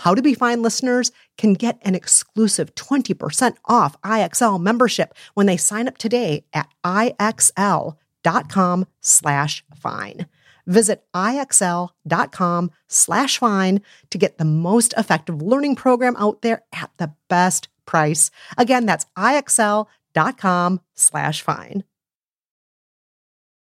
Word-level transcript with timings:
how 0.00 0.14
to 0.14 0.22
Be 0.22 0.34
Fine 0.34 0.62
listeners 0.62 1.12
can 1.36 1.54
get 1.54 1.78
an 1.82 1.94
exclusive 1.94 2.74
20% 2.74 3.56
off 3.66 4.00
IXL 4.02 4.60
membership 4.60 5.14
when 5.34 5.46
they 5.46 5.56
sign 5.56 5.88
up 5.88 5.98
today 5.98 6.44
at 6.52 6.68
IXL.com 6.84 7.96
slash 9.00 9.64
fine. 9.74 10.26
Visit 10.66 11.04
IXL.com 11.14 12.70
slash 12.88 13.38
fine 13.38 13.82
to 14.10 14.18
get 14.18 14.38
the 14.38 14.44
most 14.44 14.94
effective 14.96 15.42
learning 15.42 15.76
program 15.76 16.16
out 16.16 16.42
there 16.42 16.62
at 16.72 16.90
the 16.96 17.12
best 17.28 17.68
price. 17.86 18.30
Again, 18.56 18.86
that's 18.86 19.06
IXL.com 19.18 20.80
slash 20.94 21.42
fine. 21.42 21.84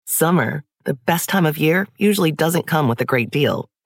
Summer, 0.04 0.64
the 0.84 0.94
best 0.94 1.28
time 1.28 1.46
of 1.46 1.58
year, 1.58 1.88
usually 1.98 2.32
doesn't 2.32 2.66
come 2.66 2.88
with 2.88 3.00
a 3.00 3.04
great 3.04 3.30
deal. 3.30 3.68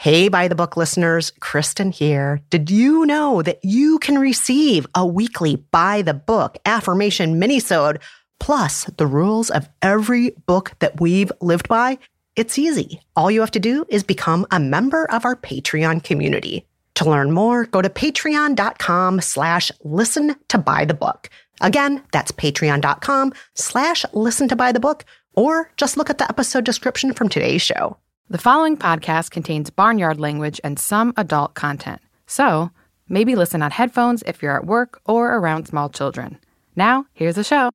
Hey, 0.00 0.28
by 0.28 0.46
the 0.46 0.54
book 0.54 0.76
listeners, 0.76 1.32
Kristen 1.40 1.90
here. 1.90 2.40
Did 2.50 2.70
you 2.70 3.04
know 3.04 3.42
that 3.42 3.58
you 3.64 3.98
can 3.98 4.16
receive 4.16 4.86
a 4.94 5.04
weekly 5.04 5.56
by 5.56 6.02
the 6.02 6.14
book 6.14 6.56
affirmation 6.64 7.40
minisode 7.40 8.00
plus 8.38 8.84
the 8.96 9.08
rules 9.08 9.50
of 9.50 9.68
every 9.82 10.30
book 10.46 10.70
that 10.78 11.00
we've 11.00 11.32
lived 11.40 11.66
by? 11.66 11.98
It's 12.36 12.60
easy. 12.60 13.00
All 13.16 13.28
you 13.28 13.40
have 13.40 13.50
to 13.50 13.58
do 13.58 13.84
is 13.88 14.04
become 14.04 14.46
a 14.52 14.60
member 14.60 15.10
of 15.10 15.24
our 15.24 15.34
Patreon 15.34 16.04
community. 16.04 16.64
To 16.94 17.10
learn 17.10 17.32
more, 17.32 17.64
go 17.64 17.82
to 17.82 17.88
patreon.com 17.88 19.20
slash 19.20 19.72
listen 19.82 20.36
to 20.46 20.58
by 20.58 20.84
the 20.84 20.94
book. 20.94 21.28
Again, 21.60 22.04
that's 22.12 22.30
patreon.com 22.30 23.32
slash 23.54 24.04
listen 24.12 24.46
to 24.46 24.54
by 24.54 24.70
the 24.70 24.78
book, 24.78 25.04
or 25.34 25.72
just 25.76 25.96
look 25.96 26.08
at 26.08 26.18
the 26.18 26.28
episode 26.28 26.64
description 26.64 27.14
from 27.14 27.28
today's 27.28 27.62
show. 27.62 27.96
The 28.30 28.36
following 28.36 28.76
podcast 28.76 29.30
contains 29.30 29.70
barnyard 29.70 30.20
language 30.20 30.60
and 30.62 30.78
some 30.78 31.14
adult 31.16 31.54
content. 31.54 32.02
So, 32.26 32.70
maybe 33.08 33.34
listen 33.34 33.62
on 33.62 33.70
headphones 33.70 34.22
if 34.26 34.42
you're 34.42 34.54
at 34.54 34.66
work 34.66 35.00
or 35.06 35.34
around 35.36 35.64
small 35.64 35.88
children. 35.88 36.38
Now, 36.76 37.06
here's 37.14 37.36
the 37.36 37.42
show. 37.42 37.70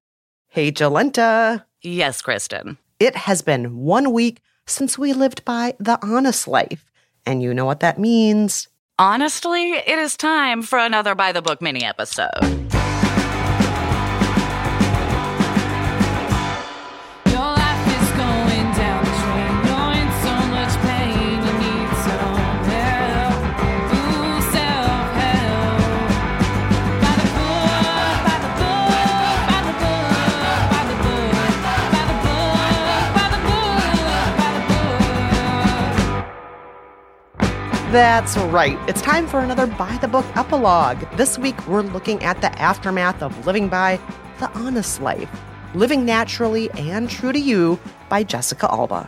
Hey, 0.50 0.72
Jolenta. 0.72 1.66
Yes, 1.82 2.22
Kristen. 2.22 2.78
It 3.00 3.16
has 3.16 3.42
been 3.42 3.78
one 3.78 4.14
week 4.14 4.42
since 4.68 4.96
we 4.96 5.12
lived 5.12 5.44
by 5.44 5.74
the 5.80 5.98
honest 6.06 6.48
life. 6.48 6.92
And 7.26 7.42
you 7.42 7.52
know 7.52 7.66
what 7.66 7.80
that 7.80 7.98
means. 7.98 8.68
Honestly, 9.00 9.72
it 9.72 9.98
is 9.98 10.16
time 10.16 10.62
for 10.62 10.78
another 10.78 11.16
by 11.16 11.32
the 11.32 11.42
book 11.42 11.64
mini 11.64 11.84
episode. 11.84 12.63
That's 37.94 38.36
right. 38.38 38.80
It's 38.90 39.04
time 39.04 39.28
for 39.28 39.40
another 39.40 39.68
By 39.68 40.00
the 40.02 40.08
Book 40.08 40.26
epilogue. 40.36 40.98
This 41.16 41.38
week, 41.38 41.68
we're 41.68 41.84
looking 41.84 42.24
at 42.24 42.42
the 42.42 42.52
aftermath 42.60 43.22
of 43.22 43.46
Living 43.46 43.70
by 43.70 44.00
the 44.40 44.50
Honest 44.58 45.00
Life 45.00 45.30
Living 45.76 46.04
Naturally 46.04 46.72
and 46.72 47.08
True 47.08 47.32
to 47.32 47.40
You 47.40 47.80
by 48.10 48.24
Jessica 48.24 48.68
Alba. 48.72 49.08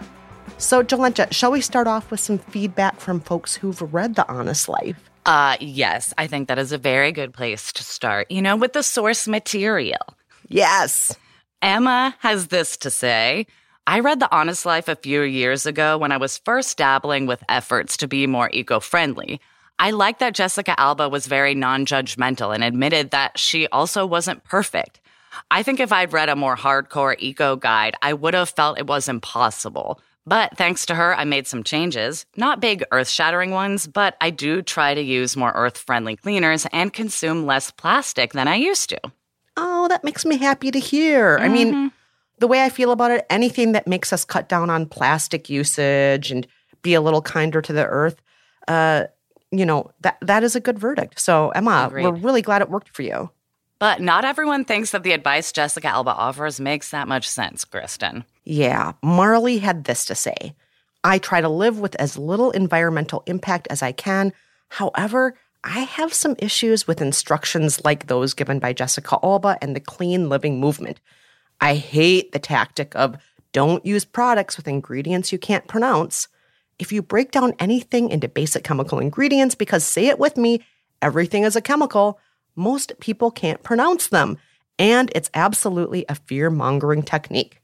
So, 0.60 0.84
Jolenta, 0.84 1.34
shall 1.34 1.50
we 1.50 1.62
start 1.62 1.88
off 1.88 2.12
with 2.12 2.20
some 2.20 2.38
feedback 2.38 3.00
from 3.00 3.22
folks 3.22 3.56
who've 3.56 3.82
read 3.92 4.14
The 4.14 4.30
Honest 4.30 4.70
Life? 4.70 5.10
Uh, 5.26 5.58
yes, 5.60 6.14
I 6.20 6.28
think 6.28 6.48
that 6.48 6.60
is 6.60 6.72
a 6.72 6.78
very 6.78 7.12
good 7.12 7.34
place 7.34 7.74
to 7.74 7.84
start, 7.84 8.30
you 8.30 8.44
know, 8.44 8.56
with 8.56 8.74
the 8.74 8.84
source 8.84 9.28
material. 9.28 10.16
Yes. 10.48 11.18
Emma 11.64 12.16
has 12.20 12.50
this 12.50 12.78
to 12.78 12.92
say 12.92 13.48
I 13.88 14.00
read 14.00 14.20
The 14.20 14.36
Honest 14.36 14.66
Life 14.66 14.88
a 14.88 14.96
few 14.96 15.22
years 15.22 15.68
ago 15.68 16.00
when 16.00 16.12
I 16.12 16.18
was 16.18 16.40
first 16.40 16.76
dabbling 16.76 17.28
with 17.28 17.44
efforts 17.48 17.98
to 17.98 18.08
be 18.08 18.26
more 18.26 18.50
eco 18.52 18.80
friendly. 18.80 19.40
I 19.78 19.92
liked 19.92 20.22
that 20.22 20.34
Jessica 20.34 20.80
Alba 20.80 21.08
was 21.08 21.28
very 21.28 21.54
non 21.54 21.86
judgmental 21.86 22.54
and 22.54 22.64
admitted 22.64 23.12
that 23.12 23.38
she 23.38 23.68
also 23.68 24.04
wasn't 24.04 24.44
perfect. 24.44 25.02
I 25.52 25.62
think 25.62 25.80
if 25.80 25.92
I'd 25.92 26.14
read 26.14 26.30
a 26.30 26.36
more 26.36 26.56
hardcore 26.56 27.16
eco 27.20 27.58
guide, 27.58 27.96
I 28.02 28.14
would 28.14 28.34
have 28.34 28.50
felt 28.50 28.80
it 28.80 28.88
was 28.88 29.08
impossible. 29.08 30.02
But 30.26 30.58
thanks 30.58 30.88
to 30.88 30.96
her, 30.96 31.16
I 31.16 31.24
made 31.24 31.46
some 31.46 31.64
changes. 31.64 32.26
Not 32.36 32.60
big 32.60 32.84
earth 32.92 33.10
shattering 33.10 33.52
ones, 33.52 33.86
but 33.86 34.18
I 34.20 34.32
do 34.32 34.64
try 34.64 34.96
to 34.96 35.02
use 35.02 35.38
more 35.38 35.52
earth 35.52 35.78
friendly 35.78 36.16
cleaners 36.16 36.66
and 36.72 36.92
consume 36.92 37.46
less 37.46 37.70
plastic 37.70 38.34
than 38.34 38.48
I 38.48 38.56
used 38.56 38.90
to. 38.90 39.00
Oh, 39.58 39.88
that 39.90 40.04
makes 40.04 40.26
me 40.26 40.38
happy 40.38 40.72
to 40.72 40.80
hear. 40.80 41.36
Mm-hmm. 41.36 41.44
I 41.44 41.50
mean, 41.50 41.68
mm-hmm 41.68 41.88
the 42.40 42.48
way 42.48 42.64
I 42.64 42.70
feel 42.70 42.92
about 42.92 43.12
it, 43.12 43.26
anything 43.30 43.72
that 43.74 43.88
makes 43.88 44.12
us 44.12 44.26
cut 44.26 44.50
down 44.50 44.70
on 44.70 44.86
plastic 44.86 45.50
usage 45.50 46.32
and 46.32 46.48
be 46.82 46.94
a 46.94 47.02
little 47.02 47.22
kinder 47.22 47.62
to 47.62 47.74
the 47.74 47.86
earth, 47.86 48.22
uh, 48.68 49.06
you 49.52 49.66
know, 49.66 49.92
that 50.02 50.18
that 50.22 50.44
is 50.44 50.56
a 50.56 50.60
good 50.60 50.78
verdict. 50.78 51.20
So, 51.20 51.50
Emma, 51.50 51.86
Agreed. 51.88 52.04
we're 52.04 52.14
really 52.14 52.42
glad 52.42 52.62
it 52.62 52.70
worked 52.70 52.90
for 52.90 53.04
you. 53.04 53.30
But 53.80 54.02
not 54.02 54.26
everyone 54.26 54.66
thinks 54.66 54.92
that 54.92 55.04
the 55.04 55.12
advice 55.12 55.52
Jessica 55.52 55.88
Alba 55.88 56.12
offers 56.12 56.60
makes 56.60 56.92
that 56.92 57.08
much 57.08 57.28
sense, 57.28 57.66
Kristen. 57.66 58.24
Yeah, 58.44 58.94
Marley 59.02 59.58
had 59.60 59.84
this 59.84 60.06
to 60.06 60.16
say 60.16 60.56
I 61.04 61.20
try 61.20 61.42
to 61.42 61.50
live 61.50 61.80
with 61.80 61.96
as 61.96 62.18
little 62.18 62.52
environmental 62.52 63.24
impact 63.28 63.68
as 63.70 63.84
I 63.84 63.92
can. 63.92 64.34
However, 64.70 65.36
I 65.64 65.80
have 65.80 66.14
some 66.14 66.36
issues 66.40 66.88
with 66.88 67.02
instructions 67.02 67.84
like 67.84 68.08
those 68.08 68.34
given 68.34 68.60
by 68.60 68.74
Jessica 68.74 69.18
Alba 69.22 69.58
and 69.62 69.76
the 69.76 69.80
clean 69.80 70.30
living 70.30 70.60
movement. 70.60 71.00
I 71.62 71.76
hate 71.76 72.32
the 72.32 72.40
tactic 72.40 72.96
of 72.96 73.18
don't 73.52 73.86
use 73.86 74.06
products 74.06 74.58
with 74.58 74.68
ingredients 74.68 75.32
you 75.32 75.40
can't 75.40 75.68
pronounce. 75.68 76.28
If 76.78 76.92
you 76.92 77.02
break 77.02 77.32
down 77.32 77.54
anything 77.58 78.10
into 78.10 78.28
basic 78.28 78.64
chemical 78.64 79.00
ingredients, 79.00 79.56
because 79.56 79.84
say 79.84 80.08
it 80.08 80.20
with 80.20 80.36
me, 80.36 80.62
everything 81.02 81.44
is 81.44 81.56
a 81.56 81.62
chemical, 81.62 82.20
most 82.56 83.00
people 83.00 83.32
can't 83.32 83.64
pronounce 83.64 84.08
them. 84.08 84.38
And 84.78 85.10
it's 85.16 85.30
absolutely 85.34 86.06
a 86.10 86.16
fear 86.16 86.50
mongering 86.50 87.04
technique. 87.04 87.62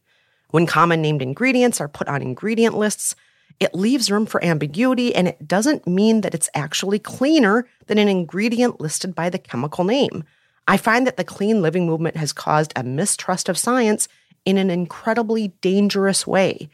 When 0.52 0.66
common 0.66 1.02
named 1.02 1.22
ingredients 1.22 1.82
are 1.82 1.90
put 1.90 2.08
on 2.08 2.22
ingredient 2.22 2.78
lists, 2.78 3.16
It 3.62 3.76
leaves 3.76 4.10
room 4.10 4.26
for 4.26 4.44
ambiguity 4.44 5.14
and 5.14 5.28
it 5.28 5.48
doesn't 5.48 5.86
mean 5.86 6.22
that 6.22 6.34
it's 6.34 6.50
actually 6.56 6.98
cleaner 6.98 7.68
than 7.86 8.00
an 8.00 8.08
ingredient 8.08 8.82
listed 8.82 9.14
by 9.14 9.30
the 9.30 9.38
chemical 9.38 9.84
name. 9.84 10.24
I 10.72 10.78
find 10.78 11.06
that 11.06 11.18
the 11.18 11.26
clean 11.26 11.62
living 11.62 11.86
movement 11.86 12.16
has 12.16 12.32
caused 12.32 12.72
a 12.78 12.84
mistrust 12.84 13.50
of 13.50 13.58
science 13.58 14.08
in 14.46 14.58
an 14.58 14.70
incredibly 14.70 15.50
dangerous 15.60 16.26
way. 16.26 16.70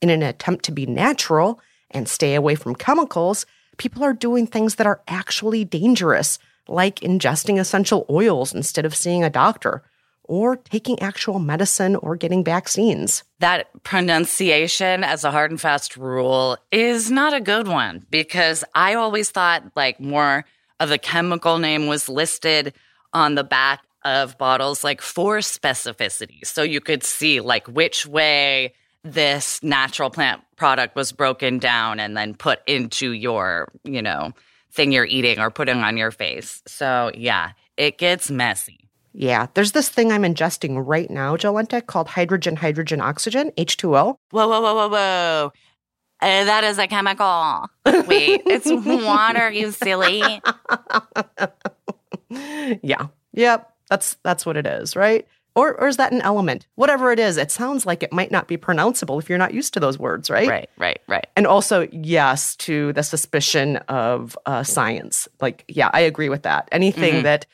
In 0.00 0.08
an 0.08 0.22
attempt 0.22 0.64
to 0.64 0.72
be 0.72 0.86
natural 0.86 1.60
and 1.90 2.08
stay 2.08 2.34
away 2.34 2.54
from 2.54 2.74
chemicals, 2.74 3.44
people 3.76 4.02
are 4.04 4.14
doing 4.14 4.46
things 4.46 4.76
that 4.76 4.86
are 4.86 5.02
actually 5.06 5.66
dangerous, 5.66 6.38
like 6.66 7.00
ingesting 7.00 7.60
essential 7.60 8.06
oils 8.08 8.54
instead 8.54 8.86
of 8.86 8.96
seeing 8.96 9.22
a 9.22 9.28
doctor, 9.28 9.82
or 10.24 10.56
taking 10.56 10.98
actual 11.00 11.38
medicine 11.38 11.94
or 11.96 12.16
getting 12.16 12.42
vaccines. 12.42 13.22
That 13.40 13.68
pronunciation 13.82 15.04
as 15.04 15.24
a 15.24 15.30
hard 15.30 15.50
and 15.50 15.60
fast 15.60 15.98
rule 15.98 16.56
is 16.70 17.10
not 17.10 17.34
a 17.34 17.40
good 17.40 17.68
one 17.68 18.06
because 18.08 18.64
I 18.74 18.94
always 18.94 19.30
thought 19.30 19.62
like 19.76 20.00
more 20.00 20.46
of 20.80 20.88
the 20.88 20.96
chemical 20.96 21.58
name 21.58 21.86
was 21.86 22.08
listed 22.08 22.72
on 23.12 23.34
the 23.34 23.44
back 23.44 23.82
of 24.04 24.36
bottles 24.38 24.82
like 24.82 25.00
for 25.00 25.38
specificity. 25.38 26.44
So 26.44 26.62
you 26.62 26.80
could 26.80 27.04
see 27.04 27.40
like 27.40 27.66
which 27.68 28.06
way 28.06 28.74
this 29.04 29.62
natural 29.62 30.10
plant 30.10 30.42
product 30.56 30.96
was 30.96 31.12
broken 31.12 31.58
down 31.58 32.00
and 32.00 32.16
then 32.16 32.34
put 32.34 32.60
into 32.66 33.12
your, 33.12 33.68
you 33.84 34.02
know, 34.02 34.32
thing 34.72 34.92
you're 34.92 35.04
eating 35.04 35.38
or 35.38 35.50
putting 35.50 35.78
on 35.78 35.96
your 35.96 36.10
face. 36.10 36.62
So 36.66 37.10
yeah, 37.14 37.52
it 37.76 37.98
gets 37.98 38.30
messy. 38.30 38.78
Yeah, 39.14 39.48
there's 39.54 39.72
this 39.72 39.90
thing 39.90 40.10
I'm 40.10 40.22
ingesting 40.22 40.82
right 40.86 41.10
now, 41.10 41.36
Jolenta, 41.36 41.86
called 41.86 42.08
hydrogen, 42.08 42.56
hydrogen, 42.56 43.00
oxygen, 43.00 43.50
H2O. 43.58 43.92
Whoa, 43.92 44.16
whoa, 44.30 44.60
whoa, 44.60 44.74
whoa, 44.74 44.88
whoa. 44.88 45.52
Uh, 46.22 46.44
that 46.44 46.64
is 46.64 46.78
a 46.78 46.86
chemical. 46.86 47.68
Wait, 48.06 48.42
it's 48.46 48.70
water, 49.04 49.50
you 49.50 49.70
silly. 49.72 50.22
yeah. 52.82 53.08
Yep. 53.32 53.72
That's 53.88 54.16
that's 54.22 54.46
what 54.46 54.56
it 54.56 54.66
is, 54.66 54.96
right? 54.96 55.26
Or 55.54 55.78
or 55.78 55.88
is 55.88 55.98
that 55.98 56.12
an 56.12 56.22
element? 56.22 56.66
Whatever 56.76 57.12
it 57.12 57.18
is, 57.18 57.36
it 57.36 57.50
sounds 57.50 57.84
like 57.84 58.02
it 58.02 58.12
might 58.12 58.30
not 58.30 58.48
be 58.48 58.56
pronounceable 58.56 59.20
if 59.20 59.28
you're 59.28 59.38
not 59.38 59.52
used 59.52 59.74
to 59.74 59.80
those 59.80 59.98
words, 59.98 60.30
right? 60.30 60.48
Right, 60.48 60.70
right, 60.78 61.00
right. 61.08 61.26
And 61.36 61.46
also, 61.46 61.88
yes, 61.92 62.56
to 62.56 62.92
the 62.94 63.02
suspicion 63.02 63.76
of 63.88 64.38
uh, 64.46 64.62
science. 64.62 65.28
Like, 65.40 65.64
yeah, 65.68 65.90
I 65.92 66.00
agree 66.00 66.30
with 66.30 66.42
that. 66.44 66.68
Anything 66.72 67.14
mm-hmm. 67.14 67.24
that 67.24 67.46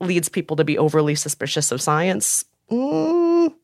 leads 0.00 0.28
people 0.28 0.56
to 0.56 0.64
be 0.64 0.76
overly 0.78 1.14
suspicious 1.14 1.70
of 1.70 1.80
science, 1.80 2.44
mm, 2.70 3.54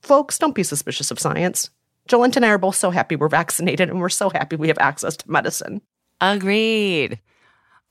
folks, 0.00 0.38
don't 0.38 0.54
be 0.54 0.62
suspicious 0.62 1.10
of 1.10 1.20
science. 1.20 1.70
Jolent 2.08 2.36
and 2.36 2.44
I 2.44 2.48
are 2.48 2.58
both 2.58 2.76
so 2.76 2.90
happy 2.90 3.16
we're 3.16 3.28
vaccinated 3.28 3.88
and 3.88 4.00
we're 4.00 4.08
so 4.08 4.30
happy 4.30 4.56
we 4.56 4.68
have 4.68 4.78
access 4.78 5.16
to 5.18 5.30
medicine. 5.30 5.82
Agreed. 6.20 7.20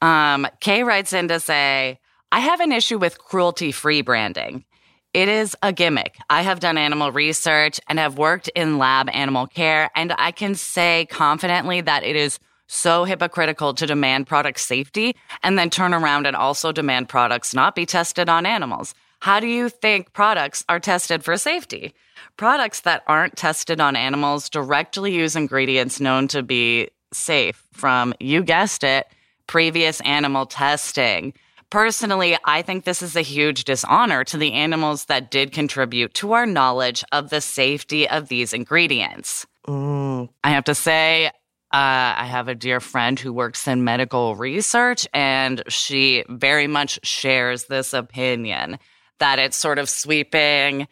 Um, 0.01 0.47
Kay 0.59 0.83
writes 0.83 1.13
in 1.13 1.27
to 1.27 1.39
say, 1.39 1.99
I 2.31 2.39
have 2.39 2.59
an 2.59 2.71
issue 2.71 2.97
with 2.97 3.19
cruelty 3.19 3.71
free 3.71 4.01
branding. 4.01 4.65
It 5.13 5.27
is 5.27 5.57
a 5.61 5.73
gimmick. 5.73 6.17
I 6.29 6.41
have 6.41 6.61
done 6.61 6.77
animal 6.77 7.11
research 7.11 7.81
and 7.87 7.99
have 7.99 8.17
worked 8.17 8.47
in 8.55 8.77
lab 8.77 9.09
animal 9.09 9.45
care, 9.45 9.91
and 9.95 10.13
I 10.17 10.31
can 10.31 10.55
say 10.55 11.07
confidently 11.09 11.81
that 11.81 12.03
it 12.03 12.15
is 12.15 12.39
so 12.67 13.03
hypocritical 13.03 13.73
to 13.73 13.85
demand 13.85 14.27
product 14.27 14.57
safety 14.61 15.17
and 15.43 15.59
then 15.59 15.69
turn 15.69 15.93
around 15.93 16.25
and 16.25 16.37
also 16.37 16.71
demand 16.71 17.09
products 17.09 17.53
not 17.53 17.75
be 17.75 17.85
tested 17.85 18.29
on 18.29 18.45
animals. 18.45 18.95
How 19.19 19.41
do 19.41 19.47
you 19.47 19.67
think 19.67 20.13
products 20.13 20.63
are 20.69 20.79
tested 20.79 21.25
for 21.25 21.35
safety? 21.35 21.93
Products 22.37 22.79
that 22.81 23.03
aren't 23.07 23.35
tested 23.35 23.81
on 23.81 23.97
animals 23.97 24.49
directly 24.49 25.13
use 25.13 25.35
ingredients 25.35 25.99
known 25.99 26.29
to 26.29 26.41
be 26.41 26.89
safe 27.11 27.61
from, 27.73 28.13
you 28.21 28.41
guessed 28.41 28.85
it, 28.85 29.05
previous 29.47 30.01
animal 30.01 30.45
testing. 30.45 31.33
Personally, 31.69 32.37
I 32.43 32.61
think 32.61 32.83
this 32.83 33.01
is 33.01 33.15
a 33.15 33.21
huge 33.21 33.63
dishonor 33.63 34.25
to 34.25 34.37
the 34.37 34.51
animals 34.53 35.05
that 35.05 35.31
did 35.31 35.53
contribute 35.53 36.13
to 36.15 36.33
our 36.33 36.45
knowledge 36.45 37.03
of 37.13 37.29
the 37.29 37.39
safety 37.39 38.09
of 38.09 38.27
these 38.27 38.53
ingredients. 38.53 39.47
Mm. 39.67 40.27
I 40.43 40.49
have 40.51 40.65
to 40.65 40.75
say, 40.75 41.27
uh, 41.27 41.31
I 41.71 42.25
have 42.25 42.49
a 42.49 42.55
dear 42.55 42.81
friend 42.81 43.17
who 43.17 43.31
works 43.31 43.69
in 43.69 43.85
medical 43.85 44.35
research, 44.35 45.07
and 45.13 45.63
she 45.69 46.25
very 46.27 46.67
much 46.67 46.99
shares 47.03 47.65
this 47.65 47.93
opinion 47.93 48.77
that 49.19 49.39
it's 49.39 49.55
sort 49.55 49.79
of 49.79 49.89
sweeping 49.89 50.87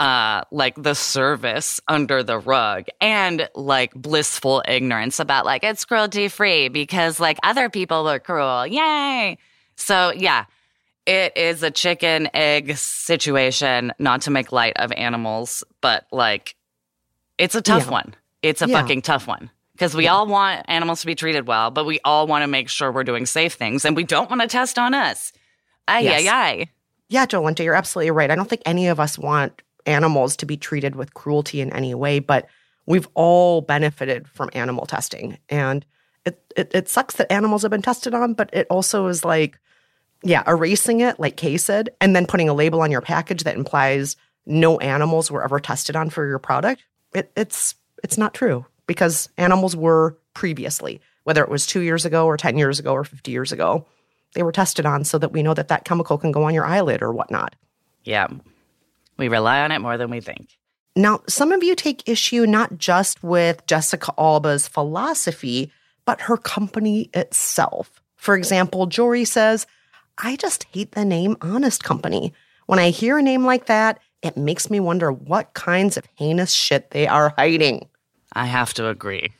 uh, 0.00 0.42
like 0.50 0.82
the 0.82 0.94
service 0.94 1.78
under 1.86 2.22
the 2.22 2.38
rug 2.38 2.86
and 3.02 3.48
like 3.54 3.92
blissful 3.94 4.62
ignorance 4.66 5.20
about 5.20 5.44
like 5.44 5.62
it's 5.62 5.84
cruelty 5.84 6.28
free 6.28 6.68
because 6.68 7.20
like 7.20 7.38
other 7.42 7.68
people 7.68 8.02
were 8.04 8.18
cruel. 8.18 8.66
Yay. 8.66 9.36
So, 9.76 10.10
yeah, 10.16 10.46
it 11.04 11.36
is 11.36 11.62
a 11.62 11.70
chicken 11.70 12.30
egg 12.32 12.78
situation, 12.78 13.92
not 13.98 14.22
to 14.22 14.30
make 14.30 14.52
light 14.52 14.72
of 14.76 14.90
animals, 14.92 15.64
but 15.82 16.06
like 16.10 16.56
it's 17.36 17.54
a 17.54 17.62
tough 17.62 17.84
yeah. 17.84 17.92
one. 17.92 18.14
It's 18.42 18.62
a 18.62 18.68
yeah. 18.68 18.80
fucking 18.80 19.02
tough 19.02 19.26
one 19.26 19.50
because 19.72 19.94
we 19.94 20.04
yeah. 20.04 20.14
all 20.14 20.26
want 20.26 20.64
animals 20.66 21.00
to 21.00 21.06
be 21.06 21.14
treated 21.14 21.46
well, 21.46 21.70
but 21.70 21.84
we 21.84 22.00
all 22.06 22.26
want 22.26 22.42
to 22.42 22.48
make 22.48 22.70
sure 22.70 22.90
we're 22.90 23.04
doing 23.04 23.26
safe 23.26 23.52
things 23.52 23.84
and 23.84 23.94
we 23.94 24.04
don't 24.04 24.30
want 24.30 24.40
to 24.40 24.48
test 24.48 24.78
on 24.78 24.94
us. 24.94 25.34
Ay, 25.86 26.00
yes. 26.00 26.22
ay, 26.22 26.28
ay. 26.28 26.66
Yeah, 27.10 27.26
Jolenta, 27.26 27.64
you're 27.64 27.74
absolutely 27.74 28.12
right. 28.12 28.30
I 28.30 28.34
don't 28.34 28.48
think 28.48 28.62
any 28.64 28.86
of 28.88 28.98
us 28.98 29.18
want 29.18 29.60
animals 29.86 30.36
to 30.36 30.46
be 30.46 30.56
treated 30.56 30.96
with 30.96 31.14
cruelty 31.14 31.60
in 31.60 31.72
any 31.72 31.94
way, 31.94 32.18
but 32.18 32.48
we've 32.86 33.08
all 33.14 33.60
benefited 33.60 34.28
from 34.28 34.50
animal 34.52 34.86
testing. 34.86 35.38
And 35.48 35.84
it, 36.24 36.40
it, 36.56 36.70
it 36.74 36.88
sucks 36.88 37.16
that 37.16 37.32
animals 37.32 37.62
have 37.62 37.70
been 37.70 37.82
tested 37.82 38.14
on, 38.14 38.34
but 38.34 38.50
it 38.52 38.66
also 38.70 39.06
is 39.06 39.24
like, 39.24 39.58
yeah, 40.22 40.42
erasing 40.46 41.00
it, 41.00 41.18
like 41.18 41.36
Kay 41.36 41.56
said, 41.56 41.90
and 42.00 42.14
then 42.14 42.26
putting 42.26 42.48
a 42.48 42.54
label 42.54 42.82
on 42.82 42.90
your 42.90 43.00
package 43.00 43.44
that 43.44 43.56
implies 43.56 44.16
no 44.46 44.78
animals 44.78 45.30
were 45.30 45.42
ever 45.42 45.60
tested 45.60 45.96
on 45.96 46.10
for 46.10 46.26
your 46.26 46.38
product. 46.38 46.82
It, 47.14 47.32
it's 47.36 47.74
it's 48.02 48.18
not 48.18 48.34
true 48.34 48.66
because 48.86 49.28
animals 49.36 49.76
were 49.76 50.18
previously, 50.34 51.00
whether 51.24 51.42
it 51.42 51.50
was 51.50 51.66
two 51.66 51.80
years 51.80 52.04
ago 52.04 52.26
or 52.26 52.36
10 52.36 52.58
years 52.58 52.78
ago 52.78 52.92
or 52.92 53.04
50 53.04 53.30
years 53.30 53.52
ago, 53.52 53.86
they 54.34 54.42
were 54.42 54.52
tested 54.52 54.86
on 54.86 55.04
so 55.04 55.18
that 55.18 55.32
we 55.32 55.42
know 55.42 55.54
that 55.54 55.68
that 55.68 55.84
chemical 55.84 56.18
can 56.18 56.32
go 56.32 56.44
on 56.44 56.54
your 56.54 56.64
eyelid 56.64 57.02
or 57.02 57.12
whatnot. 57.12 57.54
Yeah. 58.04 58.28
We 59.20 59.28
rely 59.28 59.60
on 59.60 59.70
it 59.70 59.80
more 59.80 59.98
than 59.98 60.10
we 60.10 60.20
think. 60.20 60.56
Now, 60.96 61.20
some 61.28 61.52
of 61.52 61.62
you 61.62 61.74
take 61.74 62.08
issue 62.08 62.46
not 62.46 62.78
just 62.78 63.22
with 63.22 63.64
Jessica 63.66 64.14
Alba's 64.16 64.66
philosophy, 64.66 65.70
but 66.06 66.22
her 66.22 66.38
company 66.38 67.10
itself. 67.12 68.00
For 68.16 68.34
example, 68.34 68.86
Jory 68.86 69.26
says, 69.26 69.66
I 70.16 70.36
just 70.36 70.64
hate 70.72 70.92
the 70.92 71.04
name 71.04 71.36
Honest 71.42 71.84
Company. 71.84 72.32
When 72.64 72.78
I 72.78 72.88
hear 72.88 73.18
a 73.18 73.22
name 73.22 73.44
like 73.44 73.66
that, 73.66 74.00
it 74.22 74.38
makes 74.38 74.70
me 74.70 74.80
wonder 74.80 75.12
what 75.12 75.52
kinds 75.52 75.98
of 75.98 76.06
heinous 76.14 76.52
shit 76.52 76.90
they 76.90 77.06
are 77.06 77.34
hiding. 77.36 77.88
I 78.32 78.46
have 78.46 78.72
to 78.74 78.88
agree. 78.88 79.32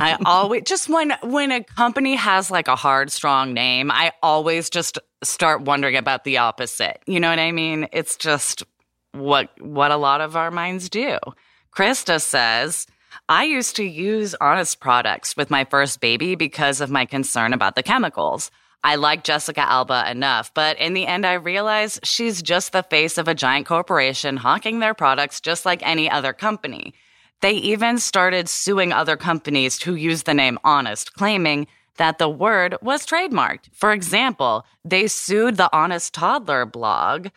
I 0.00 0.18
always 0.24 0.62
just 0.64 0.88
when 0.88 1.12
when 1.22 1.52
a 1.52 1.62
company 1.62 2.14
has 2.16 2.50
like 2.50 2.68
a 2.68 2.76
hard 2.76 3.10
strong 3.10 3.52
name, 3.52 3.90
I 3.90 4.12
always 4.22 4.70
just 4.70 4.98
start 5.22 5.62
wondering 5.62 5.96
about 5.96 6.24
the 6.24 6.38
opposite. 6.38 7.02
You 7.06 7.20
know 7.20 7.30
what 7.30 7.38
I 7.38 7.52
mean? 7.52 7.88
It's 7.92 8.16
just 8.16 8.62
what 9.12 9.50
what 9.60 9.90
a 9.90 9.96
lot 9.96 10.20
of 10.20 10.36
our 10.36 10.50
minds 10.50 10.88
do. 10.88 11.18
Krista 11.74 12.20
says, 12.20 12.86
I 13.28 13.44
used 13.44 13.76
to 13.76 13.84
use 13.84 14.34
honest 14.40 14.80
products 14.80 15.36
with 15.36 15.50
my 15.50 15.64
first 15.64 16.00
baby 16.00 16.34
because 16.34 16.80
of 16.80 16.90
my 16.90 17.04
concern 17.04 17.52
about 17.52 17.74
the 17.74 17.82
chemicals. 17.82 18.50
I 18.84 18.94
like 18.94 19.24
Jessica 19.24 19.62
Alba 19.62 20.10
enough, 20.10 20.54
but 20.54 20.78
in 20.78 20.94
the 20.94 21.06
end, 21.06 21.26
I 21.26 21.34
realized 21.34 22.06
she's 22.06 22.40
just 22.40 22.72
the 22.72 22.84
face 22.84 23.18
of 23.18 23.26
a 23.26 23.34
giant 23.34 23.66
corporation 23.66 24.36
hawking 24.36 24.78
their 24.78 24.94
products 24.94 25.40
just 25.40 25.66
like 25.66 25.84
any 25.84 26.08
other 26.08 26.32
company. 26.32 26.94
They 27.40 27.52
even 27.52 27.98
started 27.98 28.48
suing 28.48 28.92
other 28.92 29.16
companies 29.16 29.82
who 29.82 29.94
used 29.94 30.26
the 30.26 30.34
name 30.34 30.58
Honest, 30.64 31.14
claiming 31.14 31.66
that 31.96 32.18
the 32.18 32.28
word 32.28 32.76
was 32.82 33.06
trademarked. 33.06 33.68
For 33.72 33.92
example, 33.92 34.64
they 34.84 35.06
sued 35.06 35.56
the 35.56 35.74
Honest 35.74 36.14
Toddler 36.14 36.66
blog, 36.66 37.28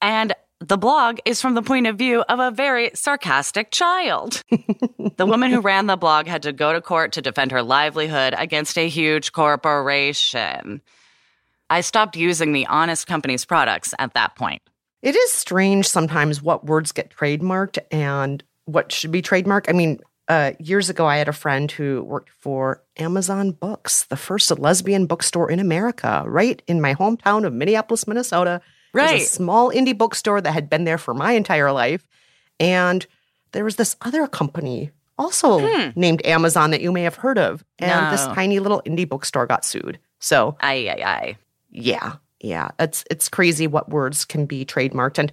and 0.00 0.34
the 0.60 0.78
blog 0.78 1.18
is 1.24 1.40
from 1.40 1.54
the 1.54 1.62
point 1.62 1.86
of 1.86 1.96
view 1.96 2.22
of 2.28 2.40
a 2.40 2.50
very 2.50 2.90
sarcastic 2.94 3.70
child. 3.70 4.42
the 5.16 5.26
woman 5.26 5.52
who 5.52 5.60
ran 5.60 5.86
the 5.86 5.96
blog 5.96 6.26
had 6.26 6.42
to 6.42 6.52
go 6.52 6.72
to 6.72 6.80
court 6.80 7.12
to 7.12 7.22
defend 7.22 7.52
her 7.52 7.62
livelihood 7.62 8.34
against 8.36 8.76
a 8.76 8.88
huge 8.88 9.32
corporation. 9.32 10.82
I 11.70 11.82
stopped 11.82 12.16
using 12.16 12.52
the 12.52 12.66
Honest 12.66 13.06
Company's 13.06 13.44
products 13.44 13.94
at 13.98 14.14
that 14.14 14.34
point. 14.34 14.62
It 15.00 15.14
is 15.14 15.32
strange 15.32 15.86
sometimes 15.86 16.42
what 16.42 16.66
words 16.66 16.90
get 16.90 17.10
trademarked 17.10 17.78
and 17.92 18.42
what 18.68 18.92
should 18.92 19.10
be 19.10 19.22
trademarked. 19.22 19.68
I 19.68 19.72
mean, 19.72 19.98
uh, 20.28 20.52
years 20.58 20.90
ago, 20.90 21.06
I 21.06 21.16
had 21.16 21.28
a 21.28 21.32
friend 21.32 21.70
who 21.72 22.02
worked 22.02 22.30
for 22.38 22.82
Amazon 22.98 23.52
Books, 23.52 24.04
the 24.04 24.16
first 24.16 24.50
lesbian 24.58 25.06
bookstore 25.06 25.50
in 25.50 25.58
America, 25.58 26.22
right 26.26 26.60
in 26.66 26.80
my 26.82 26.94
hometown 26.94 27.46
of 27.46 27.52
Minneapolis, 27.54 28.06
Minnesota. 28.06 28.60
Right. 28.94 29.20
a 29.22 29.24
small 29.24 29.70
indie 29.70 29.96
bookstore 29.96 30.40
that 30.40 30.52
had 30.52 30.68
been 30.70 30.84
there 30.84 30.96
for 30.98 31.12
my 31.14 31.32
entire 31.32 31.70
life. 31.72 32.06
And 32.58 33.06
there 33.52 33.62
was 33.64 33.76
this 33.76 33.96
other 34.00 34.26
company 34.26 34.90
also 35.18 35.60
Hmm. 35.66 35.90
named 35.94 36.24
Amazon 36.24 36.70
that 36.70 36.80
you 36.80 36.90
may 36.92 37.02
have 37.02 37.16
heard 37.16 37.38
of. 37.38 37.62
And 37.78 38.12
this 38.12 38.26
tiny 38.28 38.58
little 38.60 38.80
indie 38.86 39.08
bookstore 39.08 39.46
got 39.46 39.64
sued. 39.64 39.98
So 40.20 40.56
Aye, 40.60 40.88
aye, 40.88 41.02
aye. 41.04 41.36
yeah, 41.70 42.14
yeah, 42.40 42.68
it's 42.78 43.04
it's 43.10 43.28
crazy 43.28 43.66
what 43.66 43.90
words 43.90 44.24
can 44.24 44.46
be 44.46 44.64
trademarked, 44.64 45.18
and 45.18 45.30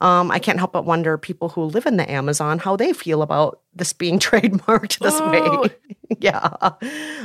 um, 0.00 0.30
I 0.30 0.38
can't 0.38 0.58
help 0.58 0.72
but 0.72 0.84
wonder 0.84 1.16
people 1.18 1.48
who 1.50 1.62
live 1.64 1.86
in 1.86 1.96
the 1.96 2.10
Amazon 2.10 2.58
how 2.58 2.76
they 2.76 2.92
feel 2.92 3.22
about 3.22 3.60
this 3.74 3.92
being 3.92 4.18
trademarked 4.28 4.98
this 4.98 5.20
Oh. 5.20 5.30
way. 5.30 5.58
yeah, 6.20 6.50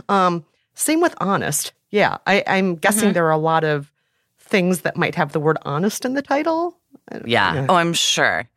um, 0.07 0.45
same 0.75 1.01
with 1.01 1.15
honest. 1.19 1.73
Yeah, 1.91 2.17
I, 2.27 2.43
I'm 2.47 2.75
guessing 2.75 3.09
Mhm. 3.09 3.13
there 3.15 3.25
are 3.25 3.31
a 3.31 3.37
lot 3.37 3.63
of 3.63 3.91
things 4.39 4.81
that 4.81 4.95
might 4.97 5.15
have 5.15 5.31
the 5.31 5.39
word 5.39 5.57
honest 5.63 6.05
in 6.05 6.13
the 6.13 6.21
title. 6.21 6.77
Yeah. 7.25 7.65
Oh, 7.69 7.75
I'm 7.75 7.93
sure. 7.93 8.47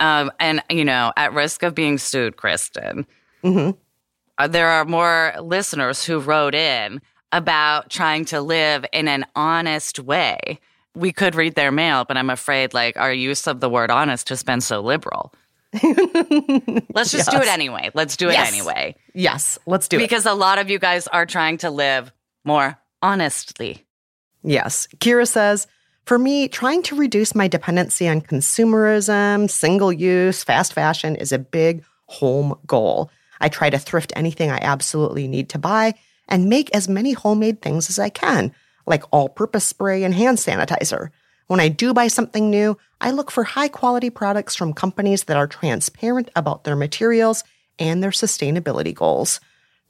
Um, 0.00 0.32
and, 0.40 0.62
you 0.70 0.84
know, 0.84 1.12
at 1.16 1.32
risk 1.32 1.62
of 1.62 1.74
being 1.74 1.98
sued, 1.98 2.36
Kristen, 2.36 3.06
hmm 3.42 3.70
uh, 4.38 4.48
there 4.48 4.68
are 4.68 4.84
more 4.86 5.34
listeners 5.40 6.04
who 6.04 6.18
wrote 6.18 6.54
in 6.54 7.00
about 7.32 7.90
trying 7.90 8.24
to 8.24 8.40
live 8.40 8.84
in 8.92 9.06
an 9.06 9.26
honest 9.36 9.98
way. 10.00 10.58
We 10.94 11.12
could 11.12 11.34
read 11.34 11.54
their 11.54 11.72
mail, 11.72 12.04
but 12.04 12.16
I'm 12.16 12.30
afraid 12.30 12.74
like 12.74 12.96
our 12.96 13.12
use 13.12 13.46
of 13.46 13.60
the 13.60 13.68
word 13.68 13.90
honest 13.90 14.28
has 14.28 14.42
been 14.42 14.60
so 14.60 14.80
liberal. 14.80 15.32
Let's 15.72 17.10
just 17.12 17.30
do 17.30 17.38
it 17.38 17.48
anyway. 17.48 17.90
Let's 17.94 18.16
do 18.16 18.28
it 18.28 18.32
Yes. 18.34 18.52
anyway. 18.52 18.94
Yes, 19.14 19.58
let's 19.66 19.88
do 19.88 19.96
it. 19.96 20.00
Because 20.00 20.26
a 20.26 20.34
lot 20.34 20.58
of 20.58 20.68
you 20.68 20.78
guys 20.78 21.06
are 21.08 21.24
trying 21.26 21.56
to 21.58 21.70
live 21.70 22.12
more 22.44 22.78
honestly. 23.00 23.84
Yes. 24.42 24.86
Kira 24.98 25.26
says, 25.26 25.66
for 26.04 26.18
me, 26.18 26.48
trying 26.48 26.82
to 26.84 26.96
reduce 26.96 27.34
my 27.34 27.48
dependency 27.48 28.08
on 28.08 28.20
consumerism, 28.20 29.48
single 29.50 29.92
use, 29.92 30.44
fast 30.44 30.72
fashion 30.72 31.16
is 31.16 31.32
a 31.32 31.38
big 31.38 31.84
home 32.06 32.54
goal. 32.66 33.10
I 33.40 33.48
try 33.48 33.70
to 33.70 33.78
thrift 33.78 34.12
anything 34.16 34.50
I 34.50 34.58
absolutely 34.60 35.26
need 35.26 35.48
to 35.50 35.58
buy 35.58 35.94
and 36.28 36.48
make 36.48 36.74
as 36.74 36.88
many 36.88 37.12
homemade 37.12 37.62
things 37.62 37.88
as 37.88 37.98
I 37.98 38.08
can, 38.08 38.52
like 38.86 39.04
all 39.10 39.28
purpose 39.28 39.64
spray 39.64 40.04
and 40.04 40.14
hand 40.14 40.38
sanitizer. 40.38 41.10
When 41.46 41.60
I 41.60 41.68
do 41.68 41.92
buy 41.92 42.08
something 42.08 42.50
new, 42.50 42.78
I 43.00 43.10
look 43.10 43.30
for 43.30 43.44
high 43.44 43.68
quality 43.68 44.10
products 44.10 44.56
from 44.56 44.72
companies 44.72 45.24
that 45.24 45.36
are 45.36 45.46
transparent 45.46 46.30
about 46.34 46.64
their 46.64 46.76
materials 46.76 47.44
and 47.78 48.02
their 48.02 48.10
sustainability 48.10 48.94
goals. 48.94 49.40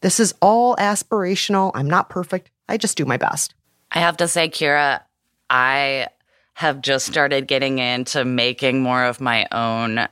This 0.01 0.19
is 0.19 0.35
all 0.43 0.77
aspirational. 0.77 1.71
I'm 1.75 1.89
not 1.89 2.11
perfect. 2.11 2.51
I 2.69 2.77
just 2.77 2.97
do 2.97 3.05
my 3.05 3.17
best. 3.17 3.55
I 3.91 4.01
have 4.01 4.17
to 4.19 4.29
say, 4.29 4.49
Kira, 4.49 5.03
I 5.49 6.09
have 6.55 6.81
just 6.81 7.07
started 7.07 7.47
getting 7.47 7.79
into 7.79 8.25
making 8.25 8.83
more 8.83 9.05
of 9.05 9.21
my 9.21 9.47
own, 9.53 10.07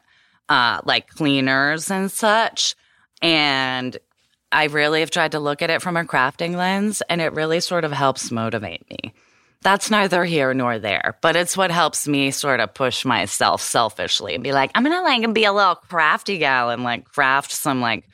uh, 0.49 0.81
like 0.85 1.09
cleaners 1.09 1.91
and 1.91 2.11
such. 2.11 2.77
And 3.23 3.97
I 4.53 4.65
really 4.65 5.01
have 5.01 5.11
tried 5.11 5.33
to 5.33 5.41
look 5.41 5.63
at 5.63 5.71
it 5.71 5.83
from 5.83 5.97
a 5.97 6.05
crafting 6.05 6.57
lens, 6.57 7.03
and 7.09 7.21
it 7.21 7.33
really 7.33 7.61
sort 7.61 7.85
of 7.85 7.93
helps 7.93 8.31
motivate 8.31 8.89
me. 8.91 9.13
That's 9.63 9.91
neither 9.91 10.25
here 10.25 10.55
nor 10.55 10.79
there, 10.79 11.19
but 11.21 11.37
it's 11.37 11.57
what 11.57 11.71
helps 11.71 12.09
me 12.09 12.31
sort 12.31 12.61
of 12.61 12.73
push 12.73 13.05
myself 13.05 13.61
selfishly 13.61 14.35
and 14.35 14.43
be 14.43 14.53
like, 14.53 14.71
I'm 14.75 14.83
gonna 14.83 15.03
like 15.03 15.33
be 15.35 15.45
a 15.45 15.53
little 15.53 15.75
crafty 15.75 16.39
gal 16.39 16.71
and 16.71 16.83
like 16.83 17.05
craft 17.05 17.53
some 17.53 17.81
like 17.81 18.09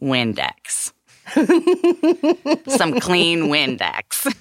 Windex. 0.00 0.92
some 2.68 2.98
clean 3.00 3.48
Windex. 3.48 4.32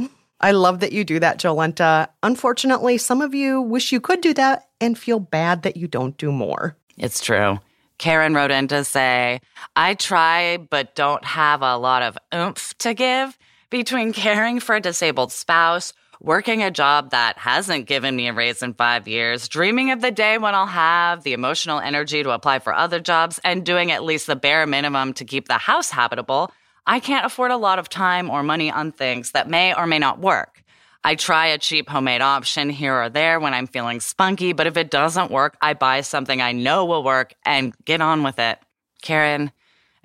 I 0.40 0.52
love 0.52 0.80
that 0.80 0.92
you 0.92 1.04
do 1.04 1.18
that, 1.18 1.38
Jolenta. 1.38 2.08
Unfortunately, 2.22 2.96
some 2.96 3.20
of 3.20 3.34
you 3.34 3.60
wish 3.60 3.92
you 3.92 4.00
could 4.00 4.20
do 4.20 4.32
that 4.34 4.68
and 4.80 4.96
feel 4.96 5.18
bad 5.18 5.62
that 5.62 5.76
you 5.76 5.88
don't 5.88 6.16
do 6.16 6.30
more. 6.30 6.76
It's 6.96 7.20
true. 7.20 7.58
Karen 7.98 8.34
wrote 8.34 8.50
in 8.50 8.68
to 8.68 8.84
say, 8.84 9.40
I 9.76 9.94
try, 9.94 10.56
but 10.56 10.94
don't 10.94 11.24
have 11.24 11.62
a 11.62 11.76
lot 11.76 12.02
of 12.02 12.16
oomph 12.32 12.76
to 12.78 12.94
give 12.94 13.36
between 13.70 14.12
caring 14.12 14.60
for 14.60 14.76
a 14.76 14.80
disabled 14.80 15.32
spouse, 15.32 15.92
working 16.20 16.62
a 16.62 16.70
job 16.70 17.10
that 17.10 17.38
hasn't 17.38 17.86
given 17.86 18.16
me 18.16 18.28
a 18.28 18.32
raise 18.32 18.62
in 18.62 18.74
five 18.74 19.06
years, 19.06 19.48
dreaming 19.48 19.90
of 19.90 20.00
the 20.00 20.10
day 20.10 20.38
when 20.38 20.54
I'll 20.54 20.66
have 20.66 21.22
the 21.22 21.32
emotional 21.32 21.80
energy 21.80 22.22
to 22.22 22.30
apply 22.30 22.60
for 22.60 22.74
other 22.74 23.00
jobs, 23.00 23.40
and 23.44 23.66
doing 23.66 23.90
at 23.90 24.04
least 24.04 24.26
the 24.26 24.36
bare 24.36 24.66
minimum 24.66 25.12
to 25.14 25.24
keep 25.24 25.48
the 25.48 25.58
house 25.58 25.90
habitable. 25.90 26.50
I 26.86 27.00
can't 27.00 27.26
afford 27.26 27.50
a 27.50 27.56
lot 27.56 27.78
of 27.78 27.88
time 27.88 28.30
or 28.30 28.42
money 28.42 28.70
on 28.70 28.92
things 28.92 29.32
that 29.32 29.50
may 29.50 29.74
or 29.74 29.86
may 29.86 29.98
not 29.98 30.18
work. 30.18 30.62
I 31.08 31.14
try 31.14 31.46
a 31.46 31.56
cheap 31.56 31.88
homemade 31.88 32.20
option 32.20 32.68
here 32.68 32.94
or 32.94 33.08
there 33.08 33.40
when 33.40 33.54
I'm 33.54 33.66
feeling 33.66 33.98
spunky, 33.98 34.52
but 34.52 34.66
if 34.66 34.76
it 34.76 34.90
doesn't 34.90 35.30
work, 35.30 35.56
I 35.62 35.72
buy 35.72 36.02
something 36.02 36.42
I 36.42 36.52
know 36.52 36.84
will 36.84 37.02
work 37.02 37.32
and 37.46 37.72
get 37.86 38.02
on 38.02 38.22
with 38.22 38.38
it. 38.38 38.58
Karen, 39.00 39.50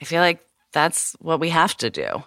I 0.01 0.05
feel 0.05 0.21
like 0.21 0.39
that's 0.71 1.11
what 1.19 1.41
we 1.41 1.49
have 1.49 1.75
to 1.79 1.89
do. 1.89 2.23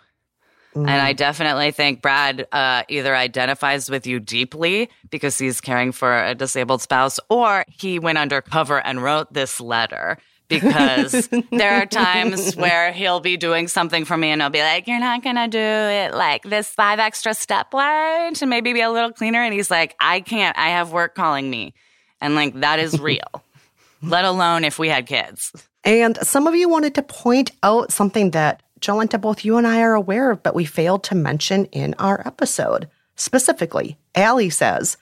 And 0.75 0.90
I 0.90 1.14
definitely 1.14 1.71
think 1.71 2.02
Brad 2.02 2.47
uh, 2.52 2.83
either 2.90 3.16
identifies 3.16 3.88
with 3.88 4.06
you 4.06 4.21
deeply 4.21 4.90
because 5.09 5.38
he's 5.38 5.62
caring 5.62 5.90
for 5.90 6.14
a 6.14 6.35
disabled 6.35 6.83
spouse, 6.83 7.18
or 7.30 7.64
he 7.71 7.99
went 7.99 8.18
undercover 8.18 8.87
and 8.87 9.02
wrote 9.02 9.33
this 9.33 9.59
letter 9.59 10.18
because 10.48 11.28
there 11.50 11.72
are 11.72 11.86
times 11.86 12.54
where 12.56 12.92
he'll 12.92 13.20
be 13.20 13.36
doing 13.36 13.68
something 13.68 14.04
for 14.04 14.16
me 14.16 14.30
and 14.30 14.42
I'll 14.42 14.50
be 14.50 14.60
like, 14.60 14.86
You're 14.86 15.00
not 15.00 15.22
going 15.22 15.36
to 15.36 15.48
do 15.48 15.58
it 15.58 16.14
like 16.14 16.42
this 16.42 16.68
five 16.68 16.98
extra 16.98 17.34
step 17.34 17.72
way 17.72 18.30
to 18.34 18.46
maybe 18.46 18.72
be 18.72 18.80
a 18.80 18.90
little 18.90 19.12
cleaner. 19.12 19.42
And 19.42 19.52
he's 19.52 19.70
like, 19.70 19.94
I 20.00 20.20
can't. 20.20 20.56
I 20.56 20.68
have 20.70 20.92
work 20.92 21.14
calling 21.14 21.48
me. 21.50 21.74
And 22.20 22.34
like, 22.34 22.60
that 22.60 22.78
is 22.78 22.98
real, 22.98 23.44
let 24.02 24.24
alone 24.24 24.64
if 24.64 24.78
we 24.78 24.88
had 24.88 25.06
kids. 25.06 25.52
And 25.84 26.16
some 26.22 26.46
of 26.46 26.54
you 26.54 26.68
wanted 26.68 26.94
to 26.96 27.02
point 27.02 27.52
out 27.62 27.92
something 27.92 28.32
that 28.32 28.62
Jolenta, 28.80 29.20
both 29.20 29.44
you 29.44 29.56
and 29.56 29.66
I 29.66 29.80
are 29.80 29.94
aware 29.94 30.30
of, 30.30 30.42
but 30.42 30.54
we 30.54 30.64
failed 30.64 31.02
to 31.04 31.14
mention 31.14 31.66
in 31.66 31.94
our 31.98 32.26
episode. 32.26 32.88
Specifically, 33.14 33.96
Allie 34.14 34.50
says, 34.50 34.98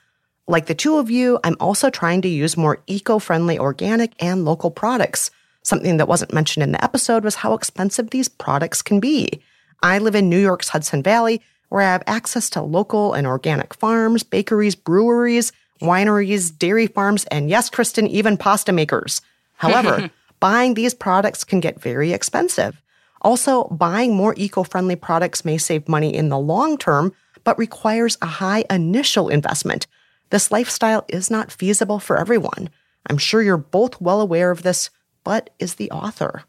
like 0.47 0.67
the 0.67 0.75
two 0.75 0.97
of 0.97 1.09
you, 1.09 1.39
I'm 1.43 1.57
also 1.59 1.89
trying 1.89 2.21
to 2.21 2.27
use 2.27 2.55
more 2.55 2.79
eco 2.87 3.19
friendly 3.19 3.57
organic 3.57 4.13
and 4.21 4.45
local 4.45 4.69
products. 4.69 5.31
Something 5.63 5.97
that 5.97 6.07
wasn't 6.07 6.33
mentioned 6.33 6.63
in 6.63 6.71
the 6.71 6.83
episode 6.83 7.23
was 7.23 7.35
how 7.35 7.53
expensive 7.53 8.11
these 8.11 8.29
products 8.29 8.83
can 8.83 8.99
be. 8.99 9.41
I 9.81 9.97
live 9.97 10.13
in 10.13 10.29
New 10.29 10.39
York's 10.39 10.69
Hudson 10.69 11.01
Valley, 11.01 11.41
where 11.69 11.81
I 11.81 11.91
have 11.91 12.03
access 12.05 12.49
to 12.51 12.61
local 12.61 13.13
and 13.13 13.25
organic 13.25 13.73
farms, 13.73 14.21
bakeries, 14.21 14.75
breweries, 14.75 15.51
wineries, 15.81 16.55
dairy 16.55 16.87
farms, 16.87 17.25
and 17.25 17.49
yes, 17.49 17.69
Kristen, 17.69 18.07
even 18.07 18.37
pasta 18.37 18.71
makers. 18.71 19.21
However, 19.55 20.11
buying 20.39 20.75
these 20.75 20.93
products 20.93 21.43
can 21.43 21.59
get 21.59 21.81
very 21.81 22.13
expensive. 22.13 22.79
Also, 23.21 23.63
buying 23.65 24.15
more 24.15 24.35
eco 24.37 24.61
friendly 24.61 24.95
products 24.95 25.43
may 25.43 25.57
save 25.57 25.89
money 25.89 26.13
in 26.13 26.29
the 26.29 26.37
long 26.37 26.77
term, 26.77 27.13
but 27.43 27.57
requires 27.57 28.17
a 28.21 28.27
high 28.27 28.63
initial 28.69 29.29
investment. 29.29 29.87
This 30.29 30.51
lifestyle 30.51 31.05
is 31.07 31.29
not 31.29 31.51
feasible 31.51 31.99
for 31.99 32.17
everyone. 32.17 32.69
I'm 33.09 33.17
sure 33.17 33.41
you're 33.41 33.57
both 33.57 34.01
well 34.01 34.21
aware 34.21 34.51
of 34.51 34.63
this, 34.63 34.89
but 35.23 35.51
is 35.59 35.75
the 35.75 35.91
author. 35.91 36.43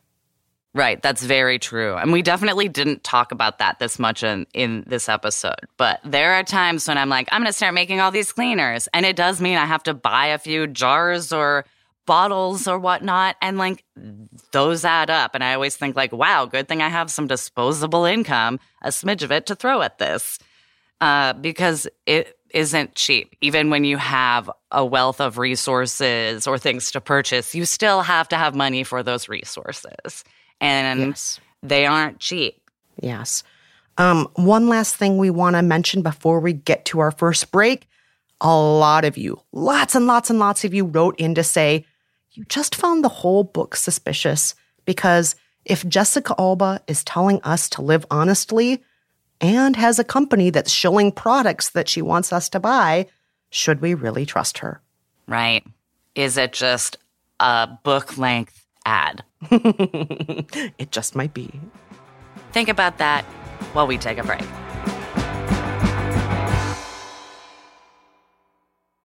Right, 0.77 1.01
that's 1.01 1.23
very 1.23 1.59
true. 1.59 1.95
And 1.95 2.13
we 2.13 2.21
definitely 2.21 2.69
didn't 2.69 3.03
talk 3.03 3.33
about 3.33 3.61
that 3.61 3.79
this 3.79 3.99
much 3.99 4.23
in, 4.23 4.47
in 4.53 4.85
this 4.87 5.09
episode. 5.09 5.61
But 5.79 6.01
there 6.05 6.35
are 6.35 6.43
times 6.43 6.87
when 6.87 6.99
I'm 6.99 7.09
like, 7.09 7.29
I'm 7.33 7.41
going 7.41 7.47
to 7.47 7.53
start 7.55 7.73
making 7.73 8.01
all 8.01 8.11
these 8.11 8.31
cleaners. 8.31 8.87
And 8.93 9.07
it 9.07 9.17
does 9.17 9.41
mean 9.41 9.57
I 9.57 9.65
have 9.65 9.85
to 9.85 9.95
buy 9.95 10.27
a 10.27 10.39
few 10.39 10.67
jars 10.67 11.33
or 11.33 11.65
bottles 12.05 12.69
or 12.69 12.79
whatnot. 12.79 13.37
And 13.41 13.57
like 13.57 13.85
those 14.53 14.85
add 14.85 15.09
up. 15.09 15.35
And 15.35 15.43
I 15.43 15.55
always 15.55 15.77
think, 15.77 15.97
like, 15.97 16.13
wow, 16.13 16.45
good 16.45 16.69
thing 16.69 16.83
I 16.83 16.91
have 16.91 17.11
some 17.11 17.27
disposable 17.27 18.05
income, 18.05 18.61
a 18.83 18.89
smidge 18.89 19.23
of 19.23 19.33
it 19.33 19.47
to 19.47 19.55
throw 19.55 19.81
at 19.81 19.97
this. 19.97 20.39
Uh, 21.01 21.33
because 21.33 21.87
it 22.05 22.36
isn't 22.57 22.95
cheap. 22.95 23.37
Even 23.43 23.69
when 23.69 23.85
you 23.85 23.99
have 23.99 24.51
a 24.73 24.85
wealth 24.85 25.21
of 25.21 25.37
resources 25.37 26.47
or 26.47 26.57
things 26.59 26.91
to 26.93 27.01
purchase, 27.03 27.55
you 27.55 27.67
still 27.67 28.01
have 28.01 28.29
to 28.29 28.37
have 28.37 28.55
money 28.55 28.83
for 28.83 29.03
those 29.03 29.29
resources. 29.29 30.25
And 30.61 31.09
Yes. 31.09 31.39
they 31.63 31.85
aren't 31.85 32.19
cheap. 32.19 32.59
Yes. 33.01 33.43
Um, 33.99 34.27
one 34.35 34.69
last 34.69 34.97
thing 34.97 35.19
we 35.19 35.29
want 35.31 35.57
to 35.57 35.63
mention 35.63 36.01
before 36.03 36.41
we 36.41 36.55
get 36.55 36.87
to 36.87 37.01
our 37.01 37.11
first 37.11 37.53
break. 37.53 37.87
A 38.41 38.55
lot 38.57 39.05
of 39.05 39.17
you, 39.19 39.41
lots 39.53 39.95
and 39.95 40.07
lots 40.07 40.31
and 40.31 40.39
lots 40.39 40.65
of 40.65 40.73
you 40.75 40.85
wrote 40.87 41.17
in 41.19 41.35
to 41.35 41.43
say, 41.45 41.85
you 42.33 42.45
just 42.49 42.75
found 42.75 43.05
the 43.05 43.09
whole 43.09 43.45
book 43.45 43.77
suspicious 43.77 44.55
because 44.85 45.37
if 45.65 45.87
Jessica 45.87 46.35
Alba 46.39 46.81
is 46.87 47.05
telling 47.05 47.41
us 47.43 47.69
to 47.71 47.83
live 47.83 48.05
honestly 48.11 48.83
and 49.41 49.77
has 49.77 49.99
a 49.99 50.05
company 50.05 50.51
that's 50.51 50.71
shilling 50.71 51.13
products 51.13 51.71
that 51.71 51.89
she 51.89 52.03
wants 52.03 52.33
us 52.33 52.49
to 52.51 52.61
buy, 52.61 53.07
should 53.51 53.81
we 53.81 53.95
really 53.95 54.27
trust 54.27 54.59
her? 54.59 54.81
right? 55.27 55.65
Is 56.15 56.37
it 56.37 56.53
just 56.53 56.97
a 57.41 57.69
book 57.83 58.17
length 58.19 58.67
ad? 58.85 59.23
it 59.51 60.91
just 60.91 61.15
might 61.15 61.35
be. 61.35 61.61
Think 62.53 62.69
about 62.69 62.99
that 62.99 63.25
while 63.73 63.87
we 63.87 63.99
take 63.99 64.19
a 64.19 64.25
break. 64.25 64.45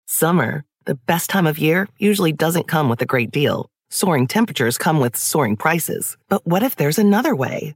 Summer, 0.05 0.63
the 0.85 0.95
best 0.95 1.29
time 1.29 1.45
of 1.45 1.59
year, 1.59 1.87
usually 1.99 2.31
doesn't 2.31 2.67
come 2.67 2.89
with 2.89 3.01
a 3.01 3.05
great 3.05 3.31
deal. 3.31 3.69
Soaring 3.89 4.27
temperatures 4.27 4.77
come 4.77 4.99
with 4.99 5.15
soaring 5.15 5.55
prices. 5.55 6.17
But 6.27 6.45
what 6.45 6.63
if 6.63 6.75
there's 6.75 6.97
another 6.97 7.35
way? 7.35 7.75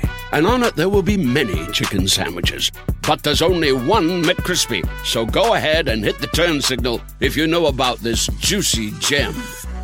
and 0.31 0.45
on 0.45 0.63
it 0.63 0.75
there 0.75 0.89
will 0.89 1.01
be 1.01 1.17
many 1.17 1.65
chicken 1.67 2.07
sandwiches. 2.07 2.71
But 3.07 3.23
there's 3.23 3.41
only 3.41 3.71
one 3.71 4.23
McCrispy. 4.23 4.87
So 5.05 5.25
go 5.25 5.55
ahead 5.55 5.87
and 5.87 6.03
hit 6.03 6.19
the 6.19 6.27
turn 6.27 6.61
signal 6.61 7.01
if 7.19 7.35
you 7.35 7.47
know 7.47 7.67
about 7.67 7.99
this 7.99 8.27
juicy 8.39 8.91
gem 8.99 9.35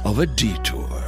of 0.06 0.20
a 0.20 0.26
detour. 0.26 1.08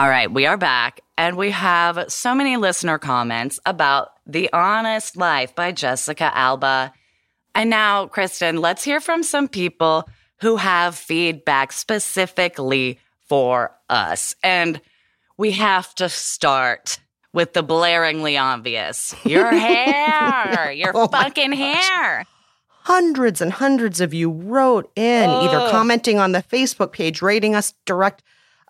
All 0.00 0.08
right, 0.08 0.32
we 0.32 0.46
are 0.46 0.56
back, 0.56 1.02
and 1.18 1.36
we 1.36 1.50
have 1.50 2.06
so 2.10 2.34
many 2.34 2.56
listener 2.56 2.96
comments 2.96 3.60
about 3.66 4.08
The 4.26 4.50
Honest 4.50 5.18
Life 5.18 5.54
by 5.54 5.72
Jessica 5.72 6.34
Alba. 6.34 6.94
And 7.54 7.70
now, 7.70 8.06
Kristen, 8.06 8.58
let's 8.58 8.84
hear 8.84 9.00
from 9.00 9.22
some 9.22 9.48
people 9.48 10.08
who 10.40 10.56
have 10.56 10.94
feedback 10.94 11.72
specifically 11.72 12.98
for 13.28 13.76
us. 13.88 14.34
And 14.42 14.80
we 15.36 15.52
have 15.52 15.94
to 15.96 16.08
start 16.08 16.98
with 17.32 17.52
the 17.52 17.62
blaringly 17.62 18.40
obvious 18.40 19.14
your 19.24 19.50
hair, 19.54 20.72
your 20.72 20.92
Oh 20.94 21.08
fucking 21.08 21.52
hair. 21.52 22.24
Hundreds 22.82 23.40
and 23.40 23.52
hundreds 23.52 24.00
of 24.00 24.14
you 24.14 24.30
wrote 24.30 24.90
in, 24.96 25.28
either 25.28 25.70
commenting 25.70 26.18
on 26.18 26.32
the 26.32 26.42
Facebook 26.42 26.92
page, 26.92 27.22
rating 27.22 27.54
us 27.54 27.74
direct 27.84 28.22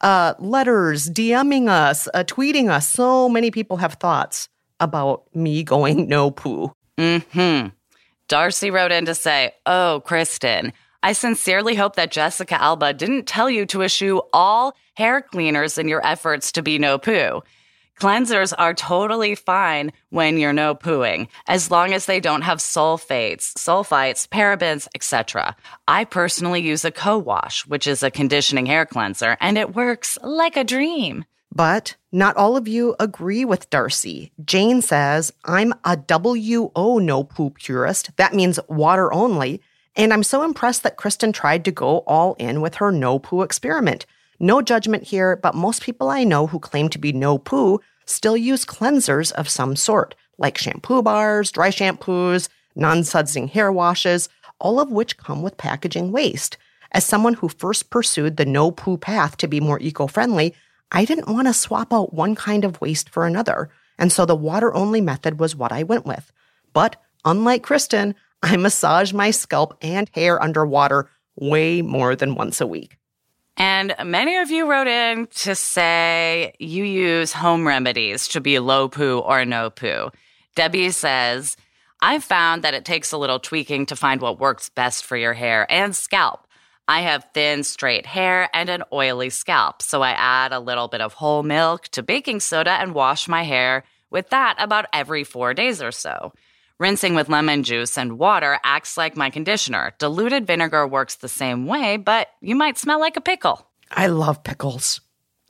uh, 0.03 0.35
letters, 0.39 1.09
DMing 1.09 1.69
us, 1.69 2.09
uh, 2.13 2.25
tweeting 2.25 2.71
us. 2.71 2.89
So 2.89 3.29
many 3.29 3.51
people 3.51 3.79
have 3.79 3.95
thoughts 3.95 4.49
about 4.81 5.25
me 5.35 5.63
going 5.63 6.09
no 6.09 6.31
poo. 6.31 6.73
Hmm. 6.99 7.69
Darcy 8.31 8.71
wrote 8.71 8.93
in 8.93 9.07
to 9.07 9.15
say, 9.17 9.51
Oh, 9.67 10.03
Kristen, 10.07 10.73
I 11.03 11.15
sincerely 11.15 11.75
hope 11.75 11.97
that 11.97 12.13
Jessica 12.13 12.63
Alba 12.63 12.93
didn't 12.93 13.27
tell 13.27 13.51
you 13.51 13.67
to 13.67 13.83
eschew 13.83 14.23
all 14.33 14.77
hair 14.95 15.21
cleaners 15.21 15.79
in 15.79 15.89
your 15.89 16.07
efforts 16.07 16.53
to 16.53 16.63
be 16.63 16.79
no 16.79 16.97
poo. 16.97 17.43
Cleansers 18.01 18.55
are 18.57 18.73
totally 18.73 19.35
fine 19.35 19.91
when 20.11 20.39
you're 20.39 20.53
no 20.53 20.77
pooing, 20.77 21.27
as 21.49 21.73
long 21.73 21.93
as 21.93 22.07
they 22.07 22.21
don't 22.21 22.43
have 22.43 22.59
sulfates, 22.59 23.53
sulfites, 23.55 24.29
parabens, 24.29 24.87
etc. 24.95 25.57
I 25.89 26.05
personally 26.05 26.63
use 26.63 26.85
a 26.85 26.93
co-wash, 26.93 27.67
which 27.67 27.89
is 27.89 28.05
a 28.05 28.13
conditioning 28.13 28.67
hair 28.67 28.87
cleanser, 28.87 29.37
and 29.41 29.59
it 29.59 29.75
works 29.75 30.19
like 30.23 30.57
a 30.57 30.63
dream. 30.63 31.25
But 31.53 31.97
not 32.13 32.37
all 32.37 32.57
of 32.57 32.69
you 32.69 32.95
agree 33.01 33.45
with 33.45 33.71
Darcy. 33.71 34.33
Jane 34.45 34.83
says, 34.83 35.33
I'm 35.45 35.75
a 35.85 35.97
WO 35.97 36.99
no 36.99 37.25
poo 37.25 37.51
purist. 37.51 38.17
That 38.17 38.35
means 38.35 38.61
water 38.69 39.13
only. 39.13 39.61
And 39.97 40.13
I'm 40.13 40.23
so 40.23 40.45
impressed 40.45 40.85
that 40.85 40.97
Kristen 40.97 41.33
tried 41.33 41.65
to 41.65 41.73
go 41.73 41.99
all 42.07 42.35
in 42.35 42.61
with 42.61 42.77
her 42.77 42.93
no 42.93 43.19
poo 43.19 43.43
experiment. 43.43 44.07
No 44.39 44.63
judgment 44.63 45.05
here, 45.05 45.37
but 45.37 45.55
most 45.55 45.83
people 45.83 46.09
I 46.09 46.25
know 46.25 46.47
who 46.47 46.59
claim 46.59 46.89
to 46.91 46.99
be 46.99 47.13
no 47.13 47.37
poo 47.37 47.81
still 48.07 48.37
use 48.37 48.65
cleansers 48.65 49.33
of 49.33 49.49
some 49.49 49.77
sort, 49.77 50.15
like 50.39 50.57
shampoo 50.57 51.03
bars, 51.03 51.53
dry 51.53 51.71
shampoos, 51.71 52.49
non 52.75 53.03
sudsing 53.03 53.51
hair 53.51 53.71
washes, 53.73 54.29
all 54.59 54.81
of 54.81 54.91
which 54.91 55.17
come 55.17 55.43
with 55.43 55.57
packaging 55.57 56.13
waste. 56.13 56.57
As 56.93 57.05
someone 57.05 57.35
who 57.35 57.49
first 57.49 57.91
pursued 57.91 58.37
the 58.37 58.47
no 58.47 58.71
poo 58.71 58.97
path 58.97 59.37
to 59.39 59.49
be 59.49 59.61
more 59.61 59.81
eco 59.81 60.07
friendly, 60.07 60.55
I 60.93 61.05
didn't 61.05 61.33
want 61.33 61.47
to 61.47 61.55
swap 61.55 61.93
out 61.93 62.15
one 62.15 62.35
kind 62.35 62.65
of 62.65 62.81
waste 62.81 63.11
for 63.11 63.27
another. 63.27 63.71
And 63.99 64.11
so 64.11 64.25
the 64.25 64.35
water 64.35 64.75
only 64.75 65.01
method 65.01 65.39
was 65.39 65.55
what 65.55 65.73
I 65.73 65.83
went 65.83 66.07
with. 66.07 66.33
But 66.73 66.97
unlike 67.25 67.63
Kristen, 67.63 68.15
I 68.43 68.57
massage 68.57 69.13
my 69.13 69.31
scalp 69.31 69.77
and 69.83 70.11
hair 70.15 70.43
underwater 70.43 71.11
way 71.37 71.83
more 71.83 72.17
than 72.17 72.35
once 72.35 72.61
a 72.61 72.67
week. 72.67 72.97
And 73.57 73.95
many 74.05 74.37
of 74.37 74.51
you 74.51 74.71
wrote 74.71 74.87
in 74.87 75.27
to 75.27 75.55
say 75.55 76.55
you 76.59 76.85
use 76.85 77.33
home 77.33 77.67
remedies 77.67 78.29
to 78.29 78.41
be 78.41 78.59
low 78.59 78.89
poo 78.89 79.19
or 79.19 79.45
no 79.45 79.69
poo. 79.69 80.11
Debbie 80.55 80.91
says, 80.91 81.57
I've 82.01 82.25
found 82.25 82.63
that 82.63 82.75
it 82.75 82.87
takes 82.87 83.13
a 83.13 83.19
little 83.19 83.39
tweaking 83.39 83.87
to 83.87 83.97
find 83.97 84.23
what 84.23 84.41
works 84.41 84.71
best 84.71 85.05
for 85.05 85.17
your 85.17 85.35
hair 85.35 85.71
and 85.71 85.95
scalp. 85.95 86.47
I 86.91 87.03
have 87.03 87.29
thin, 87.33 87.63
straight 87.63 88.05
hair 88.05 88.51
and 88.53 88.69
an 88.69 88.83
oily 88.93 89.31
scalp, 89.31 89.81
so 89.81 90.03
I 90.03 90.11
add 90.11 90.53
a 90.53 90.59
little 90.59 90.89
bit 90.89 91.01
of 91.01 91.13
whole 91.13 91.45
milk 91.45 91.85
to 91.91 92.03
baking 92.03 92.41
soda 92.41 92.73
and 92.73 92.95
wash 92.95 93.29
my 93.29 93.45
hair 93.45 93.85
with 94.11 94.31
that 94.31 94.57
about 94.59 94.87
every 94.93 95.23
four 95.23 95.55
days 95.55 95.81
or 95.81 95.93
so. 95.93 96.33
Rinsing 96.81 97.15
with 97.15 97.29
lemon 97.29 97.63
juice 97.63 97.97
and 97.97 98.19
water 98.19 98.59
acts 98.65 98.97
like 98.97 99.17
my 99.17 99.31
conditioner. 99.31 99.93
Diluted 100.01 100.49
vinegar 100.49 100.85
works 100.85 101.15
the 101.15 101.29
same 101.29 101.69
way, 101.69 101.97
but 101.97 102.27
you 102.41 102.57
might 102.57 102.77
smell 102.77 102.99
like 102.99 103.17
a 103.17 103.21
pickle. 103.21 103.69
I 103.93 104.09
love 104.09 104.43
pickles. 104.43 105.01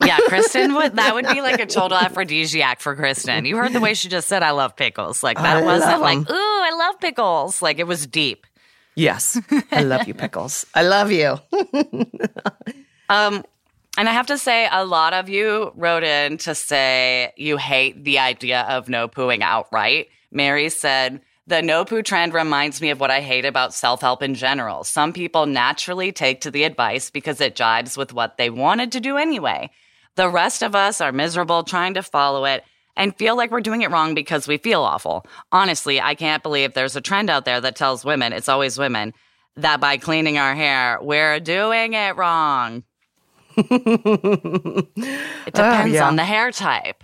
Yeah, 0.04 0.18
Kristen 0.26 0.74
would 0.74 0.96
that 0.96 1.14
would 1.14 1.26
be 1.26 1.40
like 1.40 1.58
a 1.58 1.64
total 1.64 1.96
aphrodisiac 1.96 2.80
for 2.80 2.94
Kristen. 2.94 3.46
You 3.46 3.56
heard 3.56 3.72
the 3.72 3.80
way 3.80 3.94
she 3.94 4.10
just 4.10 4.28
said 4.28 4.42
I 4.42 4.50
love 4.50 4.76
pickles. 4.76 5.22
Like 5.22 5.38
that 5.38 5.56
I 5.56 5.62
wasn't 5.62 6.02
like, 6.02 6.18
ooh, 6.18 6.34
I 6.34 6.74
love 6.76 7.00
pickles. 7.00 7.62
Like 7.62 7.78
it 7.78 7.86
was 7.86 8.06
deep. 8.06 8.46
Yes, 9.00 9.40
I 9.72 9.82
love 9.82 10.06
you, 10.06 10.14
pickles. 10.14 10.66
I 10.74 10.82
love 10.82 11.10
you. 11.10 11.38
Um 13.10 13.44
and 13.98 14.08
I 14.08 14.12
have 14.12 14.28
to 14.28 14.38
say, 14.38 14.68
a 14.70 14.84
lot 14.84 15.12
of 15.14 15.28
you 15.28 15.72
wrote 15.74 16.04
in 16.04 16.38
to 16.38 16.54
say 16.54 17.32
you 17.36 17.56
hate 17.56 18.04
the 18.04 18.20
idea 18.20 18.60
of 18.62 18.88
no 18.88 19.08
pooing 19.08 19.42
outright. 19.42 20.06
Mary 20.30 20.68
said, 20.68 21.20
the 21.48 21.60
no 21.60 21.84
poo 21.84 22.02
trend 22.02 22.32
reminds 22.32 22.80
me 22.80 22.90
of 22.90 23.00
what 23.00 23.10
I 23.10 23.20
hate 23.20 23.44
about 23.44 23.74
self 23.74 24.00
help 24.00 24.22
in 24.22 24.36
general. 24.36 24.84
Some 24.84 25.12
people 25.12 25.46
naturally 25.46 26.12
take 26.12 26.40
to 26.42 26.52
the 26.52 26.62
advice 26.62 27.10
because 27.10 27.40
it 27.40 27.56
jives 27.56 27.96
with 27.96 28.12
what 28.12 28.36
they 28.36 28.48
wanted 28.48 28.92
to 28.92 29.00
do 29.00 29.16
anyway. 29.16 29.70
The 30.14 30.28
rest 30.28 30.62
of 30.62 30.76
us 30.76 31.00
are 31.00 31.10
miserable 31.10 31.64
trying 31.64 31.94
to 31.94 32.02
follow 32.04 32.44
it 32.44 32.62
and 33.00 33.16
feel 33.16 33.34
like 33.34 33.50
we're 33.50 33.62
doing 33.62 33.80
it 33.80 33.90
wrong 33.90 34.14
because 34.14 34.46
we 34.46 34.58
feel 34.58 34.82
awful. 34.82 35.26
Honestly, 35.50 36.00
I 36.00 36.14
can't 36.14 36.42
believe 36.42 36.74
there's 36.74 36.96
a 36.96 37.00
trend 37.00 37.30
out 37.30 37.46
there 37.46 37.58
that 37.58 37.74
tells 37.74 38.04
women, 38.04 38.34
it's 38.34 38.48
always 38.48 38.78
women, 38.78 39.14
that 39.56 39.80
by 39.80 39.96
cleaning 39.96 40.36
our 40.36 40.54
hair, 40.54 40.98
we're 41.00 41.40
doing 41.40 41.94
it 41.94 42.16
wrong. 42.16 42.84
it 43.56 44.84
depends 45.46 45.94
yeah. 45.94 46.06
on 46.06 46.16
the 46.16 46.24
hair 46.24 46.52
type. 46.52 47.02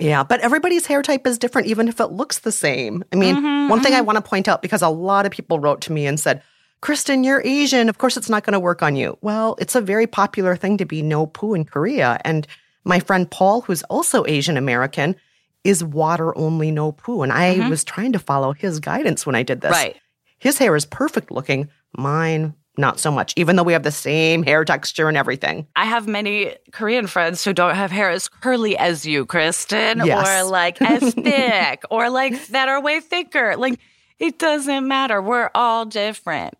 Yeah, 0.00 0.22
but 0.22 0.40
everybody's 0.40 0.86
hair 0.86 1.02
type 1.02 1.26
is 1.26 1.38
different, 1.38 1.68
even 1.68 1.88
if 1.88 2.00
it 2.00 2.06
looks 2.06 2.38
the 2.38 2.52
same. 2.52 3.04
I 3.12 3.16
mean, 3.16 3.36
mm-hmm, 3.36 3.68
one 3.68 3.82
thing 3.82 3.92
I 3.92 3.98
mm-hmm. 3.98 4.06
want 4.06 4.16
to 4.16 4.22
point 4.22 4.48
out 4.48 4.62
because 4.62 4.80
a 4.80 4.88
lot 4.88 5.26
of 5.26 5.32
people 5.32 5.60
wrote 5.60 5.82
to 5.82 5.92
me 5.92 6.06
and 6.06 6.18
said, 6.18 6.42
Kristen, 6.80 7.22
you're 7.22 7.42
Asian. 7.44 7.90
Of 7.90 7.98
course, 7.98 8.16
it's 8.16 8.30
not 8.30 8.44
going 8.44 8.52
to 8.52 8.60
work 8.60 8.82
on 8.82 8.96
you. 8.96 9.18
Well, 9.20 9.56
it's 9.58 9.74
a 9.74 9.80
very 9.82 10.06
popular 10.06 10.56
thing 10.56 10.78
to 10.78 10.86
be 10.86 11.02
no 11.02 11.26
poo 11.26 11.52
in 11.52 11.64
Korea. 11.64 12.18
And 12.24 12.46
my 12.88 13.00
friend 13.00 13.30
Paul, 13.30 13.60
who's 13.60 13.82
also 13.84 14.24
Asian 14.26 14.56
American, 14.56 15.14
is 15.62 15.84
water 15.84 16.36
only 16.36 16.70
no 16.70 16.92
poo. 16.92 17.22
And 17.22 17.32
I 17.32 17.56
mm-hmm. 17.56 17.68
was 17.68 17.84
trying 17.84 18.12
to 18.12 18.18
follow 18.18 18.52
his 18.52 18.80
guidance 18.80 19.26
when 19.26 19.34
I 19.34 19.42
did 19.42 19.60
this. 19.60 19.70
Right. 19.70 19.96
His 20.38 20.58
hair 20.58 20.74
is 20.74 20.86
perfect 20.86 21.30
looking. 21.30 21.68
Mine, 21.96 22.54
not 22.78 23.00
so 23.00 23.10
much, 23.10 23.34
even 23.36 23.56
though 23.56 23.62
we 23.64 23.72
have 23.72 23.82
the 23.82 23.90
same 23.90 24.42
hair 24.42 24.64
texture 24.64 25.08
and 25.08 25.16
everything. 25.16 25.66
I 25.76 25.84
have 25.84 26.06
many 26.06 26.54
Korean 26.72 27.06
friends 27.06 27.44
who 27.44 27.52
don't 27.52 27.74
have 27.74 27.90
hair 27.90 28.10
as 28.10 28.28
curly 28.28 28.78
as 28.78 29.04
you, 29.04 29.26
Kristen, 29.26 30.02
Yes. 30.04 30.26
or 30.26 30.48
like 30.48 30.80
as 30.80 31.12
thick, 31.14 31.82
or 31.90 32.08
like 32.08 32.46
that 32.48 32.68
are 32.68 32.80
way 32.80 33.00
thicker. 33.00 33.56
Like 33.56 33.80
it 34.18 34.38
doesn't 34.38 34.86
matter. 34.86 35.20
We're 35.20 35.50
all 35.54 35.84
different. 35.86 36.56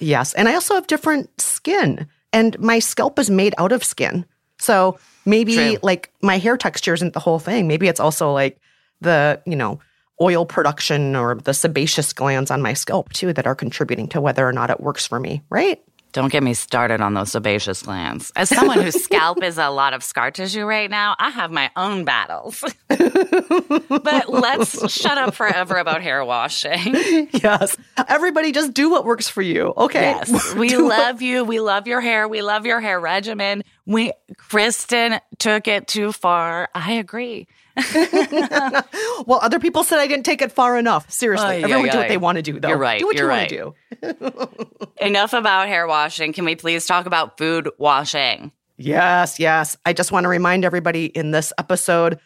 Yes. 0.00 0.34
And 0.34 0.48
I 0.48 0.54
also 0.54 0.74
have 0.74 0.86
different 0.86 1.40
skin, 1.40 2.08
and 2.32 2.58
my 2.58 2.80
scalp 2.80 3.18
is 3.18 3.30
made 3.30 3.54
out 3.56 3.72
of 3.72 3.84
skin. 3.84 4.26
So 4.58 4.98
maybe 5.24 5.54
True. 5.54 5.76
like 5.82 6.12
my 6.22 6.38
hair 6.38 6.56
texture 6.56 6.94
isn't 6.94 7.12
the 7.12 7.20
whole 7.20 7.38
thing. 7.38 7.68
Maybe 7.68 7.88
it's 7.88 8.00
also 8.00 8.32
like 8.32 8.58
the, 9.00 9.40
you 9.46 9.56
know, 9.56 9.80
oil 10.20 10.44
production 10.44 11.16
or 11.16 11.36
the 11.36 11.54
sebaceous 11.54 12.12
glands 12.12 12.50
on 12.50 12.60
my 12.60 12.74
scalp 12.74 13.12
too 13.12 13.32
that 13.32 13.46
are 13.46 13.54
contributing 13.54 14.06
to 14.08 14.20
whether 14.20 14.46
or 14.46 14.52
not 14.52 14.70
it 14.70 14.80
works 14.80 15.06
for 15.06 15.18
me, 15.18 15.42
right? 15.48 15.82
Don't 16.12 16.30
get 16.32 16.42
me 16.42 16.54
started 16.54 17.00
on 17.00 17.14
those 17.14 17.32
sebaceous 17.32 17.82
glands. 17.82 18.32
As 18.36 18.48
someone 18.48 18.80
whose 18.80 19.02
scalp 19.04 19.42
is 19.42 19.58
a 19.58 19.68
lot 19.68 19.94
of 19.94 20.02
scar 20.02 20.30
tissue 20.30 20.64
right 20.64 20.90
now, 20.90 21.14
I 21.18 21.30
have 21.30 21.50
my 21.50 21.70
own 21.76 22.04
battles. 22.04 22.64
but 22.88 24.28
let's 24.28 24.92
shut 24.92 25.18
up 25.18 25.34
forever 25.34 25.76
about 25.76 26.02
hair 26.02 26.24
washing. 26.24 27.28
Yes. 27.32 27.76
Everybody 28.08 28.52
just 28.52 28.74
do 28.74 28.90
what 28.90 29.04
works 29.04 29.28
for 29.28 29.42
you. 29.42 29.72
Okay. 29.76 30.00
Yes. 30.02 30.54
We 30.60 30.68
Do 30.68 30.84
what- 30.84 30.98
love 30.98 31.22
you. 31.22 31.44
We 31.44 31.60
love 31.60 31.86
your 31.86 32.00
hair. 32.00 32.28
We 32.28 32.42
love 32.42 32.66
your 32.66 32.80
hair 32.80 32.98
regimen. 33.00 33.62
We 33.86 34.12
Kristen 34.36 35.20
took 35.38 35.68
it 35.68 35.86
too 35.86 36.12
far. 36.12 36.68
I 36.74 36.92
agree. 36.94 37.46
Well, 39.26 39.38
other 39.42 39.58
people 39.58 39.84
said 39.84 39.98
I 39.98 40.06
didn't 40.06 40.24
take 40.24 40.40
it 40.40 40.50
far 40.50 40.78
enough. 40.78 41.10
Seriously. 41.10 41.62
Everyone 41.62 41.88
ay, 41.88 41.92
do 41.92 41.98
what 41.98 42.06
ay. 42.06 42.08
they 42.08 42.16
want 42.16 42.36
to 42.36 42.42
do, 42.42 42.58
though. 42.58 42.68
You're 42.68 42.78
right, 42.78 42.98
Do 42.98 43.06
what 43.06 43.16
you 43.16 43.26
right. 43.26 43.52
want 43.52 43.76
to 44.00 44.14
do. 44.14 44.86
Enough 45.06 45.34
about 45.34 45.68
hair 45.68 45.86
washing. 45.86 46.32
Can 46.32 46.44
we 46.44 46.56
please 46.56 46.86
talk 46.86 47.06
about 47.06 47.36
food 47.36 47.68
washing? 47.78 48.50
Yes, 48.76 49.38
yes. 49.38 49.76
I 49.84 49.92
just 49.92 50.10
want 50.10 50.24
to 50.24 50.28
remind 50.28 50.64
everybody 50.64 51.06
in 51.06 51.32
this 51.32 51.52
episode, 51.58 52.18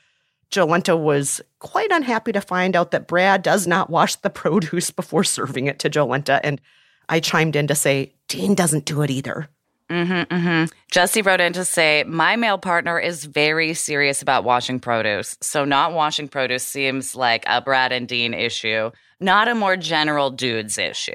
Jolenta 0.50 0.96
was 0.98 1.40
quite 1.58 1.90
unhappy 1.90 2.30
to 2.32 2.40
find 2.40 2.76
out 2.76 2.92
that 2.92 3.08
Brad 3.08 3.42
does 3.42 3.66
not 3.66 3.90
wash 3.90 4.14
the 4.16 4.30
produce 4.30 4.90
before 4.90 5.24
serving 5.24 5.66
it 5.66 5.80
to 5.80 5.90
Jolenta. 5.90 6.40
And 6.44 6.60
I 7.08 7.18
chimed 7.20 7.56
in 7.56 7.66
to 7.66 7.74
say, 7.74 8.14
Dean 8.28 8.54
doesn't 8.54 8.84
do 8.84 9.02
it 9.02 9.10
either. 9.10 9.48
Mm-hmm, 9.90 10.34
mm-hmm. 10.34 10.64
Jesse 10.90 11.22
wrote 11.22 11.40
in 11.40 11.52
to 11.52 11.64
say, 11.64 12.04
My 12.04 12.36
male 12.36 12.58
partner 12.58 12.98
is 12.98 13.24
very 13.24 13.74
serious 13.74 14.22
about 14.22 14.44
washing 14.44 14.80
produce. 14.80 15.36
So, 15.40 15.64
not 15.64 15.92
washing 15.92 16.28
produce 16.28 16.64
seems 16.64 17.14
like 17.14 17.44
a 17.46 17.60
Brad 17.60 17.92
and 17.92 18.08
Dean 18.08 18.32
issue, 18.32 18.90
not 19.20 19.48
a 19.48 19.54
more 19.54 19.76
general 19.76 20.30
dudes 20.30 20.78
issue. 20.78 21.12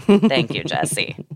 Thank 0.00 0.52
you, 0.52 0.64
Jesse. 0.64 1.16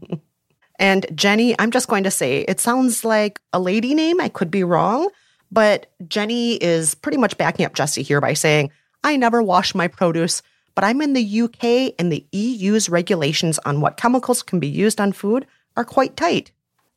And 0.79 1.07
Jenny, 1.15 1.57
I'm 1.59 1.71
just 1.71 1.89
going 1.89 2.05
to 2.05 2.11
say, 2.11 2.43
it 2.43 2.61
sounds 2.61 3.05
like 3.05 3.41
a 3.53 3.59
lady 3.59 3.95
name. 3.95 4.21
I 4.21 4.29
could 4.29 4.51
be 4.51 4.63
wrong, 4.63 5.09
but 5.51 5.91
Jenny 6.07 6.55
is 6.55 6.95
pretty 6.95 7.19
much 7.19 7.37
backing 7.37 7.67
up 7.67 7.75
Jesse 7.75 8.03
here 8.03 8.21
by 8.21 8.35
saying, 8.35 8.71
I 9.03 9.17
never 9.17 9.43
wash 9.43 9.75
my 9.75 9.89
produce, 9.89 10.41
but 10.75 10.85
I'm 10.85 11.03
in 11.03 11.15
the 11.15 11.41
UK 11.43 11.95
and 11.99 12.13
the 12.13 12.25
EU's 12.31 12.89
regulations 12.89 13.59
on 13.65 13.81
what 13.81 13.97
chemicals 13.97 14.43
can 14.43 14.61
be 14.61 14.69
used 14.69 15.01
on 15.01 15.13
food 15.13 15.47
are 15.79 15.85
quite 15.85 16.17
tight. 16.17 16.51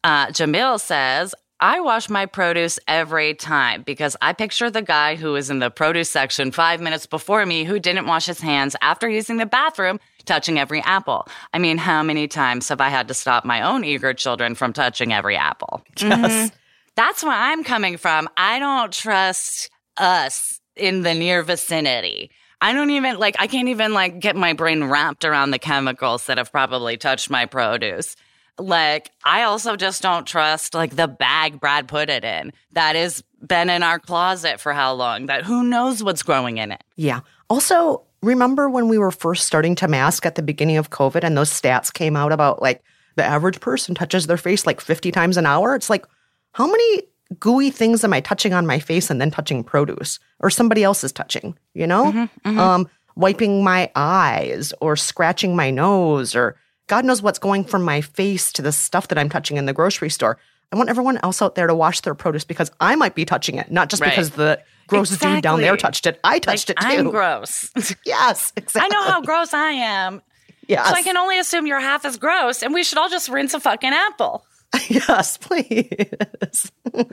Uh, 0.04 0.28
Jamil 0.28 0.80
says, 0.80 1.36
I 1.60 1.82
wash 1.82 2.10
my 2.10 2.26
produce 2.26 2.80
every 2.88 3.36
time 3.36 3.84
because 3.84 4.18
I 4.20 4.34
picture 4.34 4.72
the 4.72 4.82
guy 4.82 5.14
who 5.16 5.34
was 5.34 5.52
in 5.52 5.60
the 5.60 5.70
produce 5.70 6.10
section 6.10 6.52
five 6.52 6.82
minutes 6.82 7.06
before 7.06 7.46
me 7.46 7.64
who 7.64 7.78
didn't 7.78 8.08
wash 8.08 8.26
his 8.26 8.42
hands 8.42 8.76
after 8.82 9.08
using 9.08 9.38
the 9.38 9.46
bathroom, 9.46 10.00
touching 10.26 10.58
every 10.58 10.82
apple. 10.82 11.28
I 11.54 11.60
mean, 11.60 11.78
how 11.78 12.02
many 12.02 12.28
times 12.28 12.70
have 12.70 12.82
I 12.82 12.90
had 12.90 13.08
to 13.10 13.14
stop 13.14 13.46
my 13.46 13.62
own 13.62 13.84
eager 13.84 14.16
children 14.16 14.56
from 14.56 14.74
touching 14.74 15.14
every 15.14 15.38
apple? 15.38 15.84
Yes. 15.98 16.52
That's 16.96 17.24
where 17.24 17.32
I'm 17.32 17.64
coming 17.64 17.98
from. 17.98 18.28
I 18.36 18.58
don't 18.58 18.92
trust 18.92 19.70
us 19.98 20.60
in 20.76 21.04
the 21.04 21.14
near 21.14 21.44
vicinity. 21.44 22.32
I 22.60 22.74
don't 22.74 22.90
even 22.90 23.20
like, 23.20 23.36
I 23.38 23.46
can't 23.46 23.70
even 23.70 23.94
like 23.94 24.20
get 24.20 24.36
my 24.36 24.54
brain 24.54 24.86
wrapped 24.86 25.24
around 25.24 25.52
the 25.52 25.60
chemicals 25.60 26.26
that 26.26 26.40
have 26.40 26.52
probably 26.52 26.98
touched 26.98 27.30
my 27.30 27.46
produce. 27.46 28.16
Like, 28.60 29.12
I 29.24 29.44
also 29.44 29.76
just 29.76 30.02
don't 30.02 30.26
trust 30.26 30.74
like 30.74 30.96
the 30.96 31.08
bag 31.08 31.60
Brad 31.60 31.88
put 31.88 32.10
it 32.10 32.24
in 32.24 32.54
that 32.74 32.96
has 32.96 33.24
been 33.46 33.70
in 33.70 33.84
our 33.84 34.00
closet 34.00 34.60
for 34.60 34.74
how 34.74 34.94
long 34.94 35.26
that 35.26 35.44
who 35.44 35.64
knows 35.64 36.04
what's 36.04 36.24
growing 36.24 36.58
in 36.58 36.72
it. 36.72 36.84
Yeah. 36.96 37.22
Also, 37.50 38.04
remember 38.22 38.70
when 38.70 38.88
we 38.88 38.98
were 38.98 39.12
first 39.12 39.46
starting 39.46 39.76
to 39.76 39.88
mask 39.88 40.26
at 40.26 40.36
the 40.36 40.44
beginning 40.44 40.78
of 40.78 40.90
COVID 40.90 41.24
and 41.24 41.36
those 41.36 41.50
stats 41.50 41.92
came 41.92 42.16
out 42.16 42.32
about 42.32 42.62
like 42.62 42.84
the 43.16 43.24
average 43.24 43.60
person 43.60 43.96
touches 43.96 44.28
their 44.28 44.38
face 44.38 44.66
like 44.66 44.80
50 44.80 45.12
times 45.12 45.38
an 45.38 45.46
hour? 45.46 45.76
It's 45.76 45.90
like, 45.90 46.06
how 46.54 46.68
many 46.68 47.04
gooey 47.40 47.72
things 47.72 48.04
am 48.04 48.14
I 48.14 48.20
touching 48.20 48.54
on 48.54 48.68
my 48.68 48.78
face 48.80 49.10
and 49.10 49.20
then 49.20 49.32
touching 49.32 49.64
produce 49.64 50.20
or 50.40 50.50
somebody 50.50 50.84
else 50.84 51.04
is 51.04 51.12
touching, 51.12 51.58
you 51.74 51.88
know? 51.88 52.28
Um, 52.46 52.90
wiping 53.16 53.64
my 53.64 53.92
eyes 53.96 54.74
or 54.82 54.96
scratching 54.96 55.56
my 55.56 55.72
nose 55.72 56.36
or 56.36 56.56
God 56.92 57.06
knows 57.06 57.22
what's 57.22 57.40
going 57.40 57.64
from 57.64 57.84
my 57.84 58.02
face 58.02 58.52
to 58.52 58.62
the 58.62 58.74
stuff 58.74 59.08
that 59.08 59.18
I'm 59.18 59.30
touching 59.30 59.56
in 59.56 59.66
the 59.66 59.72
grocery 59.72 60.10
store. 60.10 60.38
I 60.74 60.76
want 60.76 60.90
everyone 60.90 61.20
else 61.24 61.42
out 61.42 61.56
there 61.56 61.66
to 61.68 61.74
wash 61.74 62.02
their 62.02 62.14
produce 62.14 62.44
because 62.44 62.70
I 62.82 62.98
might 62.98 63.16
be 63.16 63.24
touching 63.24 63.56
it, 63.56 63.72
not 63.72 63.90
just 63.90 64.02
Right. 64.02 64.10
because 64.10 64.32
the 64.32 64.62
gross 64.88 65.10
dude 65.18 65.42
down 65.42 65.62
there 65.62 65.78
touched 65.78 66.06
it. 66.06 66.20
I 66.22 66.40
touched 66.40 66.68
Like, 66.68 66.78
it 66.78 66.82
too. 66.82 67.00
I'm 67.00 67.10
gross. 67.10 67.72
Yes, 68.06 68.52
exactly. 68.58 68.94
I 68.94 69.00
know 69.00 69.10
how 69.10 69.22
gross 69.22 69.54
I 69.54 69.72
am. 69.72 70.22
Yes. 70.68 70.86
So 70.90 70.94
I 70.94 71.02
can 71.02 71.16
only 71.16 71.40
assume 71.40 71.66
you're 71.66 71.80
half 71.80 72.04
as 72.04 72.18
gross 72.18 72.62
and 72.62 72.74
we 72.74 72.84
should 72.84 72.98
all 72.98 73.08
just 73.08 73.30
rinse 73.30 73.54
a 73.54 73.62
fucking 73.62 73.94
apple. 73.94 74.44
yes, 74.90 75.38
please. 75.38 76.72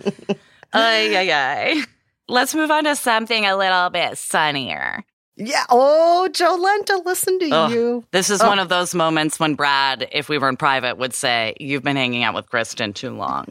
Ay, 0.73 1.17
ay, 1.17 1.31
ay. 1.33 1.85
Let's 2.27 2.53
move 2.53 2.73
on 2.73 2.83
to 2.83 2.97
something 2.97 3.47
a 3.47 3.57
little 3.57 3.91
bit 3.91 4.19
sunnier. 4.19 5.05
Yeah. 5.39 5.65
Oh, 5.71 6.29
Jolenta, 6.33 7.05
listen 7.07 7.39
to 7.39 7.51
Ugh. 7.51 7.71
you. 7.71 8.05
This 8.11 8.29
is 8.29 8.43
oh. 8.43 8.49
one 8.49 8.59
of 8.59 8.69
those 8.69 8.93
moments 8.93 9.39
when 9.39 9.55
Brad, 9.55 10.09
if 10.11 10.29
we 10.29 10.37
were 10.37 10.49
in 10.49 10.57
private, 10.57 10.99
would 10.99 11.15
say, 11.15 11.55
You've 11.61 11.85
been 11.85 11.97
hanging 11.97 12.25
out 12.25 12.35
with 12.35 12.51
Kristen 12.51 12.93
too 12.93 13.11
long. 13.11 13.47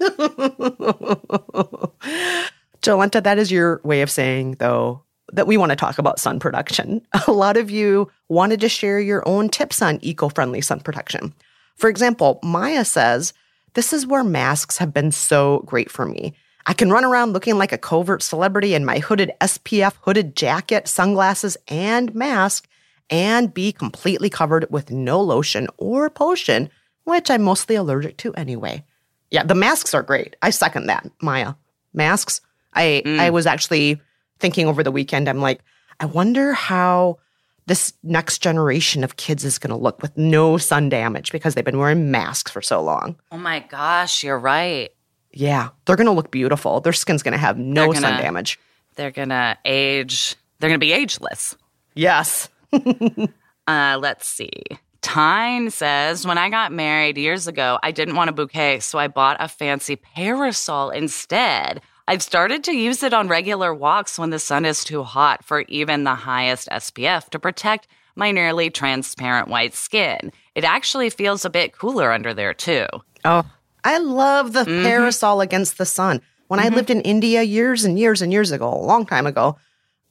Jolenta, 2.82 3.22
that 3.22 3.38
is 3.38 3.52
your 3.52 3.80
way 3.84 4.02
of 4.02 4.10
saying, 4.10 4.56
though, 4.58 5.02
that 5.32 5.46
we 5.46 5.56
want 5.56 5.70
to 5.70 5.76
talk 5.76 5.98
about 5.98 6.18
sun 6.18 6.40
production. 6.40 7.06
A 7.28 7.32
lot 7.32 7.56
of 7.56 7.70
you 7.70 8.10
wanted 8.28 8.60
to 8.60 8.68
share 8.68 8.98
your 8.98 9.22
own 9.26 9.48
tips 9.48 9.80
on 9.80 10.00
eco 10.02 10.28
friendly 10.28 10.60
sun 10.60 10.80
protection. 10.80 11.32
For 11.76 11.88
example, 11.88 12.40
Maya 12.42 12.84
says, 12.84 13.32
This 13.74 13.92
is 13.92 14.08
where 14.08 14.24
masks 14.24 14.78
have 14.78 14.92
been 14.92 15.12
so 15.12 15.62
great 15.66 15.88
for 15.90 16.04
me. 16.04 16.34
I 16.66 16.74
can 16.74 16.90
run 16.90 17.04
around 17.04 17.32
looking 17.32 17.56
like 17.56 17.72
a 17.72 17.78
covert 17.78 18.22
celebrity 18.22 18.74
in 18.74 18.84
my 18.84 18.98
hooded 18.98 19.32
SPF 19.40 19.94
hooded 20.02 20.36
jacket, 20.36 20.88
sunglasses, 20.88 21.56
and 21.68 22.14
mask, 22.14 22.68
and 23.10 23.52
be 23.52 23.72
completely 23.72 24.28
covered 24.28 24.66
with 24.70 24.90
no 24.90 25.20
lotion 25.20 25.68
or 25.78 26.10
potion, 26.10 26.68
which 27.04 27.30
I'm 27.30 27.42
mostly 27.42 27.74
allergic 27.74 28.18
to 28.18 28.34
anyway. 28.34 28.84
Yeah, 29.30 29.44
the 29.44 29.54
masks 29.54 29.94
are 29.94 30.02
great. 30.02 30.36
I 30.42 30.50
second 30.50 30.86
that, 30.86 31.10
Maya. 31.22 31.54
Masks. 31.94 32.40
I 32.74 33.02
I 33.04 33.08
mm. 33.08 33.32
was 33.32 33.46
actually 33.46 34.00
thinking 34.40 34.66
over 34.66 34.82
the 34.82 34.92
weekend. 34.92 35.28
I'm 35.28 35.40
like, 35.40 35.60
I 36.00 36.06
wonder 36.06 36.52
how 36.52 37.18
this 37.66 37.92
next 38.02 38.38
generation 38.38 39.04
of 39.04 39.16
kids 39.16 39.44
is 39.44 39.58
going 39.58 39.70
to 39.70 39.76
look 39.76 40.00
with 40.00 40.16
no 40.16 40.56
sun 40.56 40.88
damage 40.88 41.30
because 41.30 41.54
they've 41.54 41.64
been 41.64 41.78
wearing 41.78 42.10
masks 42.10 42.50
for 42.50 42.62
so 42.62 42.82
long. 42.82 43.16
Oh 43.30 43.36
my 43.36 43.60
gosh, 43.60 44.24
you're 44.24 44.38
right. 44.38 44.90
Yeah, 45.38 45.68
they're 45.84 45.94
going 45.94 46.06
to 46.08 46.12
look 46.12 46.32
beautiful. 46.32 46.80
Their 46.80 46.92
skin's 46.92 47.22
going 47.22 47.32
to 47.32 47.38
have 47.38 47.56
no 47.56 47.92
They're 47.92 48.00
sun 48.00 48.20
damage. 48.20 48.58
They're 48.96 49.12
going 49.12 49.28
to 49.28 49.56
age, 49.64 50.34
they're 50.58 50.68
going 50.68 50.80
to 50.80 50.84
be 50.84 50.92
ageless. 50.92 51.56
Yes. 51.94 52.48
Uh, 53.68 53.98
let's 54.00 54.26
see. 54.26 54.62
Tyne 55.02 55.70
says, 55.70 56.26
when 56.26 56.38
I 56.38 56.48
got 56.48 56.72
married 56.72 57.18
years 57.18 57.46
ago, 57.46 57.78
I 57.82 57.90
didn't 57.90 58.16
want 58.16 58.30
a 58.30 58.32
bouquet, 58.32 58.80
so 58.80 58.98
I 58.98 59.08
bought 59.08 59.36
a 59.40 59.46
fancy 59.46 59.96
parasol 59.96 60.88
instead. 60.88 61.82
I've 62.08 62.22
started 62.22 62.64
to 62.64 62.72
use 62.72 63.02
it 63.02 63.12
on 63.12 63.28
regular 63.28 63.74
walks 63.74 64.18
when 64.18 64.30
the 64.30 64.38
sun 64.38 64.64
is 64.64 64.84
too 64.84 65.02
hot 65.02 65.44
for 65.44 65.66
even 65.68 66.04
the 66.04 66.14
highest 66.14 66.70
SPF 66.70 67.28
to 67.28 67.38
protect 67.38 67.88
my 68.16 68.30
nearly 68.30 68.70
transparent 68.70 69.48
white 69.48 69.74
skin. 69.74 70.32
It 70.54 70.64
actually 70.64 71.10
feels 71.10 71.44
a 71.44 71.50
bit 71.50 71.76
cooler 71.76 72.10
under 72.10 72.32
there, 72.32 72.54
too. 72.54 72.86
Oh, 73.26 73.44
I 73.84 73.98
love 73.98 74.52
the 74.52 74.64
Mm-hmm. 74.64 74.84
parasol 74.84 75.40
against 75.40 75.78
the 75.78 75.86
sun. 75.86 76.20
When 76.48 76.60
I 76.60 76.68
lived 76.68 76.88
in 76.90 77.00
India 77.02 77.42
years 77.42 77.84
and 77.84 77.98
years 77.98 78.22
and 78.22 78.32
years 78.32 78.50
ago, 78.52 78.72
a 78.72 78.76
long 78.84 79.04
time 79.06 79.26
ago, 79.26 79.58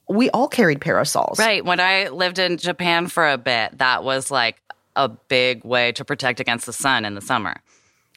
we 0.08 0.30
all 0.30 0.48
carried 0.48 0.80
parasols. 0.80 1.38
Right. 1.38 1.64
When 1.64 1.80
I 1.80 2.08
lived 2.08 2.38
in 2.38 2.56
Japan 2.58 3.08
for 3.08 3.28
a 3.28 3.36
bit, 3.36 3.78
that 3.78 4.04
was 4.04 4.30
like 4.30 4.56
a 4.96 5.08
big 5.08 5.64
way 5.64 5.92
to 5.92 6.04
protect 6.04 6.38
against 6.40 6.64
the 6.66 6.72
sun 6.72 7.04
in 7.04 7.14
the 7.14 7.20
summer. 7.20 7.60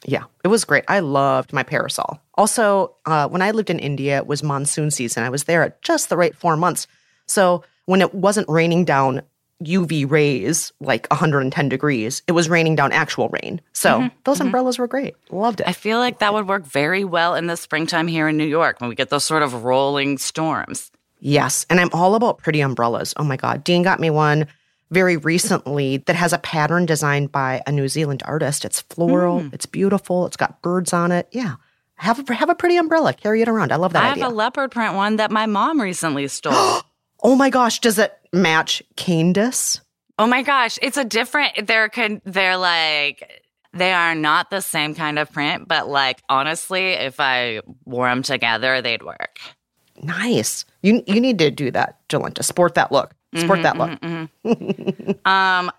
Yeah, 0.04 0.24
it 0.44 0.48
was 0.48 0.64
great. 0.64 0.84
I 0.88 1.00
loved 1.00 1.52
my 1.52 1.62
parasol. 1.62 2.20
Also, 2.34 2.94
uh, 3.06 3.28
when 3.28 3.42
I 3.42 3.50
lived 3.52 3.70
in 3.70 3.78
India, 3.78 4.16
it 4.16 4.26
was 4.26 4.42
monsoon 4.42 4.90
season. 4.90 5.22
I 5.22 5.28
was 5.30 5.44
there 5.44 5.62
at 5.62 5.82
just 5.82 6.08
the 6.08 6.16
right 6.16 6.34
four 6.34 6.56
months. 6.56 6.86
So 7.26 7.62
when 7.86 8.00
it 8.00 8.14
wasn't 8.14 8.48
raining 8.48 8.84
down 8.84 9.22
UV 9.64 10.10
rays 10.10 10.72
like 10.80 11.06
110 11.10 11.68
degrees, 11.68 12.22
it 12.26 12.32
was 12.32 12.48
raining 12.48 12.76
down 12.76 12.92
actual 12.92 13.28
rain. 13.28 13.60
So 13.72 14.00
mm-hmm. 14.00 14.16
those 14.24 14.38
mm-hmm. 14.38 14.46
umbrellas 14.46 14.78
were 14.78 14.86
great. 14.86 15.14
Loved 15.30 15.60
it. 15.60 15.68
I 15.68 15.72
feel 15.72 15.98
like 15.98 16.18
that 16.18 16.34
would 16.34 16.48
work 16.48 16.64
very 16.64 17.04
well 17.04 17.34
in 17.34 17.46
the 17.46 17.56
springtime 17.56 18.08
here 18.08 18.28
in 18.28 18.36
New 18.36 18.46
York 18.46 18.80
when 18.80 18.88
we 18.88 18.94
get 18.94 19.10
those 19.10 19.24
sort 19.24 19.42
of 19.42 19.64
rolling 19.64 20.18
storms. 20.18 20.90
Yes. 21.20 21.66
And 21.70 21.78
I'm 21.78 21.90
all 21.92 22.14
about 22.14 22.38
pretty 22.38 22.60
umbrellas. 22.60 23.14
Oh 23.16 23.24
my 23.24 23.36
God. 23.36 23.62
Dean 23.62 23.82
got 23.82 24.00
me 24.00 24.10
one 24.10 24.46
very 24.90 25.16
recently 25.16 25.98
that 25.98 26.16
has 26.16 26.32
a 26.32 26.38
pattern 26.38 26.84
designed 26.84 27.32
by 27.32 27.62
a 27.66 27.72
New 27.72 27.88
Zealand 27.88 28.22
artist. 28.26 28.64
It's 28.64 28.82
floral, 28.82 29.40
mm. 29.40 29.54
it's 29.54 29.64
beautiful, 29.64 30.26
it's 30.26 30.36
got 30.36 30.60
birds 30.60 30.92
on 30.92 31.12
it. 31.12 31.28
Yeah. 31.32 31.54
Have 31.94 32.28
a, 32.28 32.34
have 32.34 32.50
a 32.50 32.54
pretty 32.54 32.76
umbrella. 32.76 33.14
Carry 33.14 33.40
it 33.40 33.48
around. 33.48 33.72
I 33.72 33.76
love 33.76 33.92
that 33.92 34.02
I 34.02 34.10
idea. 34.10 34.24
have 34.24 34.32
a 34.32 34.34
leopard 34.34 34.72
print 34.72 34.94
one 34.94 35.16
that 35.16 35.30
my 35.30 35.46
mom 35.46 35.80
recently 35.80 36.26
stole. 36.28 36.52
oh 37.22 37.36
my 37.36 37.48
gosh. 37.48 37.78
Does 37.78 37.98
it 37.98 38.12
match 38.32 38.82
Candace? 38.96 39.80
oh 40.18 40.26
my 40.26 40.42
gosh, 40.42 40.78
it's 40.82 40.96
a 40.96 41.04
different. 41.04 41.66
They're 41.66 41.90
they're 42.24 42.56
like 42.56 43.42
They 43.72 43.92
are 43.92 44.14
not 44.14 44.50
the 44.50 44.60
same 44.60 44.94
kind 44.94 45.18
of 45.18 45.32
print, 45.32 45.66
but 45.66 45.88
like 45.88 46.22
honestly, 46.28 46.90
if 46.92 47.18
I 47.18 47.60
wore 47.84 48.08
them 48.08 48.22
together, 48.22 48.82
they'd 48.82 49.02
work. 49.02 49.38
Nice. 50.02 50.64
You 50.82 51.02
you 51.06 51.20
need 51.20 51.38
to 51.38 51.50
do 51.50 51.70
that, 51.72 52.06
Jolenta. 52.08 52.42
Sport 52.44 52.74
that 52.74 52.92
look. 52.92 53.14
Sport 53.34 53.60
Mm-hmm, 53.60 54.24
that 54.44 55.14
look. 55.16 55.26
Um, 55.26 55.70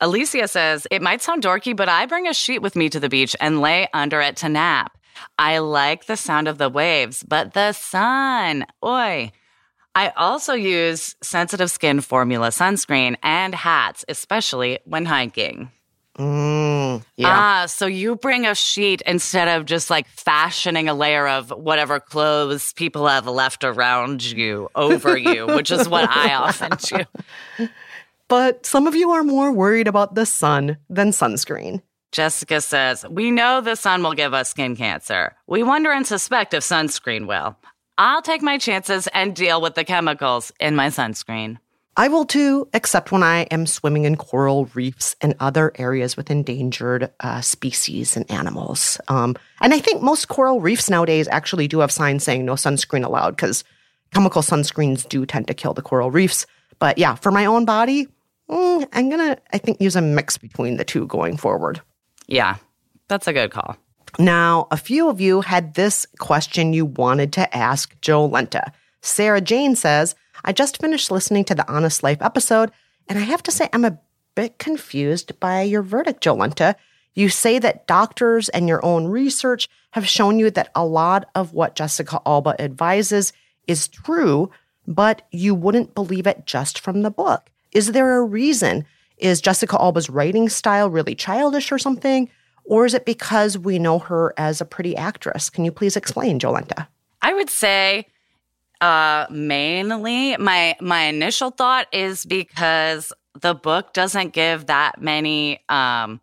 Alicia 0.00 0.48
says, 0.48 0.86
It 0.90 1.02
might 1.02 1.22
sound 1.22 1.42
dorky, 1.42 1.76
but 1.76 1.88
I 1.88 2.06
bring 2.06 2.26
a 2.26 2.34
sheet 2.34 2.60
with 2.62 2.76
me 2.76 2.88
to 2.88 2.98
the 3.00 3.08
beach 3.08 3.36
and 3.40 3.60
lay 3.60 3.88
under 3.92 4.20
it 4.20 4.36
to 4.38 4.48
nap. 4.48 4.96
I 5.38 5.58
like 5.58 6.06
the 6.06 6.16
sound 6.16 6.48
of 6.48 6.58
the 6.58 6.68
waves, 6.68 7.22
but 7.22 7.52
the 7.52 7.72
sun, 7.72 8.64
oi. 8.84 9.30
I 9.94 10.08
also 10.16 10.54
use 10.54 11.14
sensitive 11.22 11.70
skin 11.70 12.00
formula 12.00 12.48
sunscreen 12.48 13.16
and 13.22 13.54
hats, 13.54 14.04
especially 14.08 14.80
when 14.84 15.04
hiking. 15.04 15.70
Mm, 16.18 17.04
yeah. 17.16 17.28
Ah, 17.28 17.66
so 17.66 17.86
you 17.86 18.14
bring 18.16 18.46
a 18.46 18.54
sheet 18.54 19.02
instead 19.02 19.48
of 19.48 19.66
just 19.66 19.90
like 19.90 20.06
fashioning 20.08 20.88
a 20.88 20.94
layer 20.94 21.26
of 21.26 21.50
whatever 21.50 21.98
clothes 21.98 22.72
people 22.74 23.08
have 23.08 23.26
left 23.26 23.64
around 23.64 24.22
you 24.22 24.68
over 24.76 25.16
you, 25.16 25.46
which 25.46 25.70
is 25.70 25.88
what 25.88 26.08
I 26.08 26.34
often 26.34 26.70
do. 27.58 27.68
but 28.28 28.64
some 28.64 28.86
of 28.86 28.94
you 28.94 29.10
are 29.10 29.24
more 29.24 29.52
worried 29.52 29.88
about 29.88 30.14
the 30.14 30.26
sun 30.26 30.76
than 30.88 31.10
sunscreen. 31.10 31.82
Jessica 32.12 32.60
says, 32.60 33.04
We 33.10 33.32
know 33.32 33.60
the 33.60 33.74
sun 33.74 34.04
will 34.04 34.14
give 34.14 34.34
us 34.34 34.50
skin 34.50 34.76
cancer. 34.76 35.34
We 35.48 35.64
wonder 35.64 35.90
and 35.90 36.06
suspect 36.06 36.54
if 36.54 36.62
sunscreen 36.62 37.26
will. 37.26 37.56
I'll 37.96 38.22
take 38.22 38.42
my 38.42 38.58
chances 38.58 39.06
and 39.08 39.36
deal 39.36 39.60
with 39.60 39.74
the 39.74 39.84
chemicals 39.84 40.52
in 40.58 40.74
my 40.74 40.88
sunscreen. 40.88 41.58
I 41.96 42.08
will 42.08 42.24
too, 42.24 42.68
except 42.74 43.12
when 43.12 43.22
I 43.22 43.42
am 43.52 43.66
swimming 43.66 44.04
in 44.04 44.16
coral 44.16 44.64
reefs 44.74 45.14
and 45.20 45.36
other 45.38 45.70
areas 45.76 46.16
with 46.16 46.28
endangered 46.28 47.12
uh, 47.20 47.40
species 47.40 48.16
and 48.16 48.28
animals. 48.32 48.98
Um, 49.06 49.36
and 49.60 49.72
I 49.72 49.78
think 49.78 50.02
most 50.02 50.26
coral 50.26 50.60
reefs 50.60 50.90
nowadays 50.90 51.28
actually 51.30 51.68
do 51.68 51.78
have 51.78 51.92
signs 51.92 52.24
saying 52.24 52.44
no 52.44 52.54
sunscreen 52.54 53.04
allowed 53.04 53.36
because 53.36 53.62
chemical 54.12 54.42
sunscreens 54.42 55.08
do 55.08 55.24
tend 55.24 55.46
to 55.46 55.54
kill 55.54 55.72
the 55.72 55.82
coral 55.82 56.10
reefs. 56.10 56.46
But 56.80 56.98
yeah, 56.98 57.14
for 57.14 57.30
my 57.30 57.46
own 57.46 57.64
body, 57.64 58.08
mm, 58.50 58.88
I'm 58.92 59.08
gonna, 59.08 59.38
I 59.52 59.58
think, 59.58 59.80
use 59.80 59.94
a 59.94 60.02
mix 60.02 60.36
between 60.36 60.78
the 60.78 60.84
two 60.84 61.06
going 61.06 61.36
forward. 61.36 61.80
Yeah, 62.26 62.56
that's 63.06 63.28
a 63.28 63.32
good 63.32 63.52
call. 63.52 63.76
Now, 64.18 64.68
a 64.70 64.76
few 64.76 65.08
of 65.08 65.20
you 65.20 65.40
had 65.40 65.74
this 65.74 66.06
question 66.18 66.72
you 66.72 66.84
wanted 66.86 67.32
to 67.34 67.56
ask 67.56 67.98
Jolenta. 68.00 68.72
Sarah 69.02 69.40
Jane 69.40 69.74
says, 69.74 70.14
I 70.44 70.52
just 70.52 70.80
finished 70.80 71.10
listening 71.10 71.44
to 71.46 71.54
the 71.54 71.68
Honest 71.70 72.02
Life 72.02 72.22
episode, 72.22 72.70
and 73.08 73.18
I 73.18 73.22
have 73.22 73.42
to 73.44 73.50
say 73.50 73.68
I'm 73.72 73.84
a 73.84 73.98
bit 74.34 74.58
confused 74.58 75.38
by 75.40 75.62
your 75.62 75.82
verdict, 75.82 76.22
Jolenta. 76.22 76.74
You 77.14 77.28
say 77.28 77.58
that 77.58 77.86
doctors 77.86 78.48
and 78.48 78.68
your 78.68 78.84
own 78.84 79.06
research 79.06 79.68
have 79.92 80.08
shown 80.08 80.38
you 80.38 80.50
that 80.50 80.70
a 80.74 80.84
lot 80.84 81.28
of 81.34 81.52
what 81.52 81.76
Jessica 81.76 82.20
Alba 82.26 82.60
advises 82.60 83.32
is 83.66 83.88
true, 83.88 84.50
but 84.86 85.22
you 85.30 85.54
wouldn't 85.54 85.94
believe 85.94 86.26
it 86.26 86.46
just 86.46 86.78
from 86.78 87.02
the 87.02 87.10
book. 87.10 87.50
Is 87.72 87.92
there 87.92 88.16
a 88.16 88.22
reason? 88.22 88.84
Is 89.18 89.40
Jessica 89.40 89.76
Alba's 89.80 90.10
writing 90.10 90.48
style 90.48 90.90
really 90.90 91.14
childish 91.14 91.72
or 91.72 91.78
something? 91.78 92.28
Or 92.64 92.86
is 92.86 92.94
it 92.94 93.04
because 93.04 93.58
we 93.58 93.78
know 93.78 93.98
her 93.98 94.32
as 94.36 94.60
a 94.60 94.64
pretty 94.64 94.96
actress? 94.96 95.50
Can 95.50 95.64
you 95.64 95.72
please 95.72 95.96
explain, 95.96 96.38
Jolenta? 96.38 96.88
I 97.20 97.32
would 97.32 97.50
say 97.50 98.06
uh 98.80 99.26
mainly 99.30 100.36
my 100.36 100.76
my 100.80 101.04
initial 101.04 101.50
thought 101.50 101.86
is 101.92 102.26
because 102.26 103.12
the 103.40 103.54
book 103.54 103.92
doesn't 103.92 104.32
give 104.32 104.66
that 104.66 105.00
many 105.00 105.62
um 105.68 106.20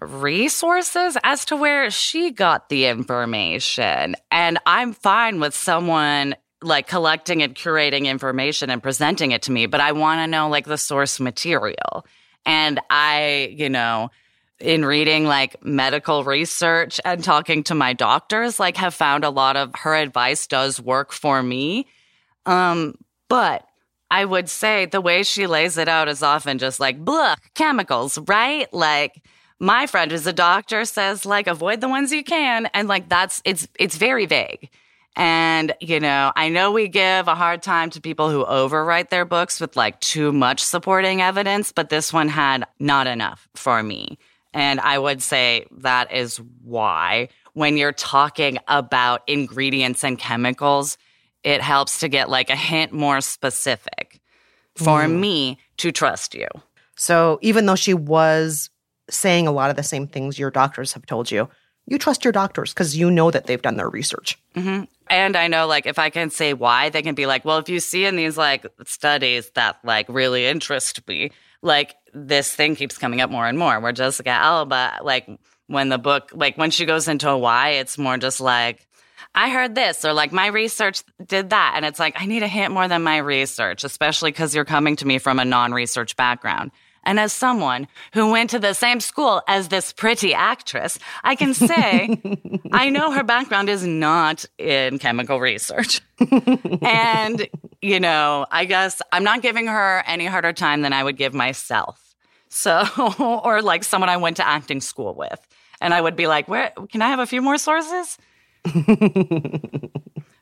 resources 0.00 1.16
as 1.24 1.44
to 1.46 1.56
where 1.56 1.90
she 1.90 2.30
got 2.30 2.68
the 2.68 2.86
information 2.86 4.14
and 4.30 4.58
I'm 4.66 4.92
fine 4.92 5.40
with 5.40 5.54
someone 5.54 6.36
like 6.62 6.86
collecting 6.86 7.42
and 7.42 7.54
curating 7.54 8.04
information 8.04 8.70
and 8.70 8.82
presenting 8.82 9.32
it 9.32 9.42
to 9.42 9.52
me 9.52 9.66
but 9.66 9.80
I 9.80 9.92
want 9.92 10.20
to 10.20 10.26
know 10.26 10.48
like 10.48 10.66
the 10.66 10.78
source 10.78 11.18
material 11.18 12.06
and 12.46 12.78
I 12.90 13.52
you 13.56 13.70
know 13.70 14.10
in 14.60 14.84
reading 14.84 15.24
like 15.24 15.64
medical 15.64 16.24
research 16.24 17.00
and 17.04 17.22
talking 17.22 17.62
to 17.64 17.74
my 17.74 17.92
doctors, 17.92 18.58
like 18.58 18.76
have 18.76 18.94
found 18.94 19.24
a 19.24 19.30
lot 19.30 19.56
of 19.56 19.74
her 19.76 19.94
advice 19.94 20.46
does 20.46 20.80
work 20.80 21.12
for 21.12 21.42
me. 21.42 21.86
Um, 22.46 22.94
but 23.28 23.64
I 24.10 24.24
would 24.24 24.48
say 24.48 24.86
the 24.86 25.00
way 25.00 25.22
she 25.22 25.46
lays 25.46 25.78
it 25.78 25.88
out 25.88 26.08
is 26.08 26.22
often 26.22 26.58
just 26.58 26.80
like, 26.80 27.04
blah, 27.04 27.36
chemicals, 27.54 28.18
right? 28.26 28.72
Like 28.72 29.22
my 29.60 29.86
friend 29.86 30.10
who's 30.10 30.26
a 30.26 30.32
doctor 30.32 30.84
says 30.84 31.26
like 31.26 31.46
avoid 31.46 31.80
the 31.80 31.88
ones 31.88 32.12
you 32.12 32.24
can. 32.24 32.66
And 32.74 32.88
like 32.88 33.08
that's 33.08 33.42
it's 33.44 33.68
it's 33.78 33.96
very 33.96 34.26
vague. 34.26 34.70
And, 35.16 35.74
you 35.80 35.98
know, 35.98 36.32
I 36.36 36.48
know 36.48 36.70
we 36.70 36.86
give 36.86 37.26
a 37.26 37.34
hard 37.34 37.60
time 37.60 37.90
to 37.90 38.00
people 38.00 38.30
who 38.30 38.44
overwrite 38.44 39.08
their 39.08 39.24
books 39.24 39.60
with 39.60 39.76
like 39.76 39.98
too 39.98 40.32
much 40.32 40.62
supporting 40.62 41.20
evidence, 41.20 41.72
but 41.72 41.88
this 41.88 42.12
one 42.12 42.28
had 42.28 42.64
not 42.78 43.08
enough 43.08 43.48
for 43.56 43.82
me. 43.82 44.16
And 44.54 44.80
I 44.80 44.98
would 44.98 45.22
say 45.22 45.66
that 45.78 46.12
is 46.12 46.40
why 46.62 47.28
when 47.52 47.76
you're 47.76 47.92
talking 47.92 48.58
about 48.68 49.22
ingredients 49.26 50.04
and 50.04 50.18
chemicals, 50.18 50.96
it 51.42 51.60
helps 51.60 52.00
to 52.00 52.08
get 52.08 52.28
like 52.30 52.50
a 52.50 52.56
hint 52.56 52.92
more 52.92 53.20
specific 53.20 54.20
for 54.76 55.08
me 55.08 55.58
to 55.78 55.90
trust 55.90 56.34
you. 56.34 56.46
So 56.94 57.38
even 57.42 57.66
though 57.66 57.74
she 57.74 57.94
was 57.94 58.70
saying 59.10 59.46
a 59.46 59.52
lot 59.52 59.70
of 59.70 59.76
the 59.76 59.82
same 59.82 60.06
things 60.06 60.38
your 60.38 60.50
doctors 60.50 60.92
have 60.92 61.06
told 61.06 61.30
you, 61.30 61.48
you 61.86 61.98
trust 61.98 62.24
your 62.24 62.32
doctors 62.32 62.72
because 62.72 62.96
you 62.96 63.10
know 63.10 63.30
that 63.30 63.46
they've 63.46 63.62
done 63.62 63.76
their 63.76 63.88
research. 63.88 64.38
hmm 64.54 64.82
And 65.08 65.36
I 65.36 65.48
know, 65.48 65.66
like, 65.66 65.86
if 65.86 65.98
I 65.98 66.10
can 66.10 66.30
say 66.30 66.52
why, 66.52 66.90
they 66.90 67.02
can 67.02 67.14
be 67.14 67.26
like, 67.26 67.44
well, 67.44 67.58
if 67.58 67.68
you 67.68 67.80
see 67.80 68.04
in 68.04 68.16
these 68.16 68.36
like 68.36 68.66
studies 68.84 69.50
that 69.54 69.78
like 69.82 70.06
really 70.08 70.46
interest 70.46 71.06
me, 71.08 71.30
like 71.62 71.96
this 72.12 72.54
thing 72.54 72.76
keeps 72.76 72.98
coming 72.98 73.20
up 73.20 73.30
more 73.30 73.46
and 73.46 73.58
more. 73.58 73.80
Where 73.80 73.92
Jessica 73.92 74.30
Alba, 74.30 75.00
like, 75.02 75.28
when 75.66 75.88
the 75.88 75.98
book, 75.98 76.30
like, 76.34 76.56
when 76.56 76.70
she 76.70 76.86
goes 76.86 77.08
into 77.08 77.28
a 77.28 77.38
why, 77.38 77.70
it's 77.70 77.98
more 77.98 78.16
just 78.18 78.40
like, 78.40 78.86
I 79.34 79.50
heard 79.50 79.74
this, 79.74 80.04
or 80.04 80.12
like, 80.12 80.32
my 80.32 80.46
research 80.46 81.02
did 81.24 81.50
that. 81.50 81.74
And 81.76 81.84
it's 81.84 81.98
like, 81.98 82.20
I 82.20 82.26
need 82.26 82.42
a 82.42 82.48
hint 82.48 82.72
more 82.72 82.88
than 82.88 83.02
my 83.02 83.18
research, 83.18 83.84
especially 83.84 84.30
because 84.30 84.54
you're 84.54 84.64
coming 84.64 84.96
to 84.96 85.06
me 85.06 85.18
from 85.18 85.38
a 85.38 85.44
non 85.44 85.72
research 85.72 86.16
background. 86.16 86.70
And 87.08 87.18
as 87.18 87.32
someone 87.32 87.88
who 88.12 88.30
went 88.30 88.50
to 88.50 88.58
the 88.58 88.74
same 88.74 89.00
school 89.00 89.40
as 89.48 89.68
this 89.68 89.94
pretty 89.94 90.34
actress, 90.34 90.98
I 91.24 91.36
can 91.36 91.54
say 91.54 92.20
I 92.72 92.90
know 92.90 93.12
her 93.12 93.24
background 93.24 93.70
is 93.70 93.86
not 93.86 94.44
in 94.58 94.98
chemical 94.98 95.40
research. 95.40 96.02
and, 96.82 97.48
you 97.80 97.98
know, 97.98 98.44
I 98.50 98.66
guess 98.66 99.00
I'm 99.10 99.24
not 99.24 99.40
giving 99.40 99.68
her 99.68 100.04
any 100.06 100.26
harder 100.26 100.52
time 100.52 100.82
than 100.82 100.92
I 100.92 101.02
would 101.02 101.16
give 101.16 101.32
myself. 101.32 102.14
So, 102.50 102.86
or 103.18 103.62
like 103.62 103.84
someone 103.84 104.10
I 104.10 104.18
went 104.18 104.36
to 104.36 104.46
acting 104.46 104.82
school 104.82 105.14
with. 105.14 105.40
And 105.80 105.94
I 105.94 106.02
would 106.02 106.14
be 106.14 106.26
like, 106.26 106.46
where 106.46 106.74
can 106.92 107.00
I 107.00 107.08
have 107.08 107.20
a 107.20 107.26
few 107.26 107.40
more 107.40 107.56
sources? 107.56 108.18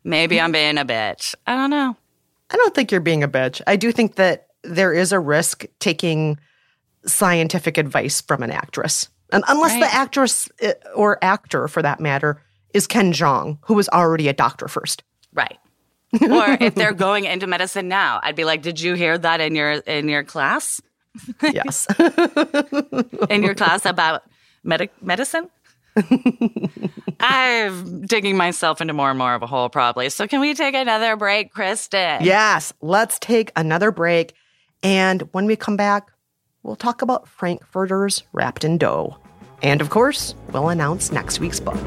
Maybe 0.03 0.41
I'm 0.41 0.51
being 0.51 0.79
a 0.79 0.85
bitch. 0.85 1.37
I 1.47 1.55
don't 1.55 1.71
know. 1.71 1.97
I 2.51 2.57
don't 2.57 2.75
think 2.75 2.91
you're 2.91 3.01
being 3.01 3.23
a 3.23 3.29
bitch. 3.29 3.63
I 3.69 3.77
do 3.77 3.93
think 3.93 4.17
that 4.17 4.49
there 4.65 4.93
is 4.93 5.13
a 5.13 5.21
risk 5.21 5.65
taking 5.79 6.39
scientific 7.07 7.79
advice 7.79 8.21
from 8.21 8.43
an 8.43 8.51
actress. 8.51 9.09
And 9.33 9.43
unless 9.49 9.73
Right. 9.73 9.81
the 9.81 9.95
actress 9.95 10.49
uh, 10.63 10.73
or 10.95 11.19
actor, 11.23 11.69
for 11.69 11.83
that 11.83 12.01
matter, 12.01 12.43
is 12.75 12.87
Ken 12.87 13.13
Jeong, 13.13 13.59
who 13.63 13.75
was 13.75 13.89
already 13.89 14.29
a 14.29 14.33
doctor 14.33 14.69
first. 14.69 15.03
Right. 15.33 15.59
or 16.23 16.57
if 16.61 16.75
they're 16.75 16.93
going 17.09 17.25
into 17.25 17.47
medicine 17.47 17.89
now, 17.89 18.21
I'd 18.23 18.37
be 18.37 18.45
like, 18.45 18.63
"Did 18.63 18.81
you 18.81 18.95
hear 18.95 19.19
that 19.19 19.41
in 19.41 19.55
your 19.55 19.73
in 19.73 20.09
your 20.09 20.23
class? 20.25 20.81
Yes. 21.43 21.87
In 23.31 23.43
your 23.43 23.55
class 23.55 23.85
about 23.87 24.23
medic 24.63 24.93
medicine?" 25.03 25.49
I'm 27.21 28.03
digging 28.03 28.37
myself 28.37 28.81
into 28.81 28.93
more 28.93 29.11
and 29.11 29.19
more 29.19 29.35
of 29.35 29.43
a 29.43 29.47
hole, 29.47 29.69
probably. 29.69 30.11
So, 30.11 30.27
can 30.27 30.41
we 30.41 30.55
take 30.55 30.75
another 30.75 31.17
break, 31.17 31.53
Kristen? 31.53 32.23
yes. 32.23 32.73
Let's 32.81 33.19
take 33.19 33.51
another 33.57 33.91
break. 33.91 34.35
And 34.83 35.23
when 35.33 35.47
we 35.47 35.57
come 35.57 35.77
back, 35.77 36.11
we'll 36.67 36.77
talk 36.77 37.01
about 37.01 37.29
Frankfurters 37.29 38.25
wrapped 38.33 38.65
in 38.65 38.77
dough. 38.77 39.17
And 39.63 39.81
of 39.81 39.89
course, 39.89 40.35
we'll 40.53 40.69
announce 40.69 41.13
next 41.13 41.39
week's 41.41 41.61
book. 41.61 41.79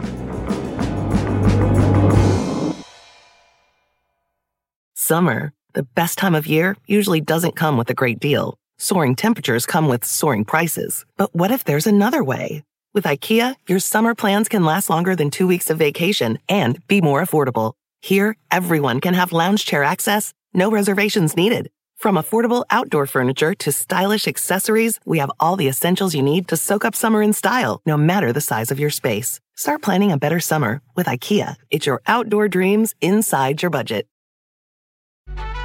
Summer, 4.95 5.53
the 5.73 5.83
best 5.83 6.17
time 6.17 6.35
of 6.35 6.47
year, 6.47 6.77
usually 6.87 7.19
doesn't 7.19 7.55
come 7.55 7.77
with 7.77 7.89
a 7.89 7.93
great 7.93 8.19
deal. 8.19 8.57
Soaring 8.77 9.15
temperatures 9.15 9.65
come 9.65 9.87
with 9.87 10.05
soaring 10.05 10.45
prices. 10.45 11.05
But 11.17 11.35
what 11.35 11.51
if 11.51 11.63
there's 11.65 11.87
another 11.87 12.23
way? 12.23 12.63
With 12.93 13.03
IKEA, 13.03 13.55
your 13.67 13.79
summer 13.79 14.15
plans 14.15 14.49
can 14.49 14.65
last 14.65 14.89
longer 14.89 15.15
than 15.15 15.29
two 15.29 15.47
weeks 15.47 15.69
of 15.69 15.77
vacation 15.77 16.39
and 16.47 16.85
be 16.87 17.01
more 17.01 17.21
affordable. 17.21 17.73
Here, 18.01 18.35
everyone 18.49 19.01
can 19.01 19.13
have 19.13 19.31
lounge 19.31 19.65
chair 19.65 19.83
access, 19.83 20.33
no 20.53 20.71
reservations 20.71 21.35
needed. 21.35 21.69
From 21.99 22.15
affordable 22.15 22.63
outdoor 22.69 23.07
furniture 23.07 23.53
to 23.55 23.73
stylish 23.73 24.25
accessories, 24.25 25.01
we 25.05 25.17
have 25.19 25.31
all 25.37 25.57
the 25.57 25.67
essentials 25.67 26.15
you 26.15 26.23
need 26.23 26.47
to 26.47 26.55
soak 26.55 26.85
up 26.85 26.95
summer 26.95 27.21
in 27.21 27.33
style, 27.33 27.81
no 27.85 27.97
matter 27.97 28.31
the 28.31 28.39
size 28.39 28.71
of 28.71 28.79
your 28.79 28.89
space. 28.89 29.41
Start 29.57 29.81
planning 29.81 30.09
a 30.09 30.17
better 30.17 30.39
summer 30.39 30.81
with 30.95 31.07
IKEA. 31.07 31.57
It's 31.69 31.85
your 31.85 32.01
outdoor 32.07 32.47
dreams 32.47 32.95
inside 33.01 33.61
your 33.61 33.69
budget. 33.69 34.07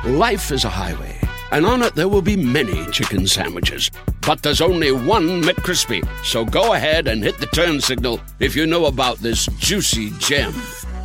Life 0.04 0.50
is 0.50 0.64
a 0.64 0.68
highway, 0.68 1.20
and 1.52 1.64
on 1.64 1.82
it 1.82 1.94
there 1.94 2.08
will 2.08 2.20
be 2.20 2.36
many 2.36 2.84
chicken 2.90 3.28
sandwiches. 3.28 3.88
But 4.26 4.42
there's 4.42 4.60
only 4.60 4.90
one 4.90 5.40
McCrispy. 5.40 6.04
So 6.24 6.44
go 6.44 6.74
ahead 6.74 7.06
and 7.06 7.22
hit 7.22 7.38
the 7.38 7.46
turn 7.46 7.80
signal 7.80 8.20
if 8.40 8.56
you 8.56 8.66
know 8.66 8.86
about 8.86 9.18
this 9.18 9.46
juicy 9.58 10.10
gem 10.18 10.52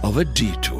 of 0.01 0.17
a 0.17 0.25
detour. 0.25 0.78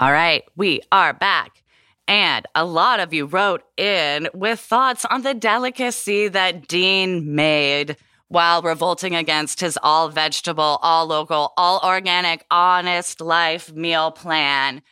All 0.00 0.12
right, 0.12 0.44
we 0.54 0.80
are 0.92 1.12
back. 1.12 1.64
And 2.06 2.46
a 2.54 2.64
lot 2.64 3.00
of 3.00 3.12
you 3.12 3.26
wrote 3.26 3.64
in 3.76 4.28
with 4.32 4.60
thoughts 4.60 5.04
on 5.04 5.22
the 5.22 5.34
delicacy 5.34 6.28
that 6.28 6.68
Dean 6.68 7.34
made 7.34 7.96
while 8.28 8.62
revolting 8.62 9.16
against 9.16 9.58
his 9.58 9.76
all 9.82 10.08
vegetable, 10.08 10.78
all 10.82 11.06
local, 11.06 11.52
all 11.56 11.80
organic, 11.82 12.46
honest 12.48 13.20
life 13.20 13.72
meal 13.72 14.12
plan. 14.12 14.82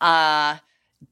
Uh, 0.00 0.56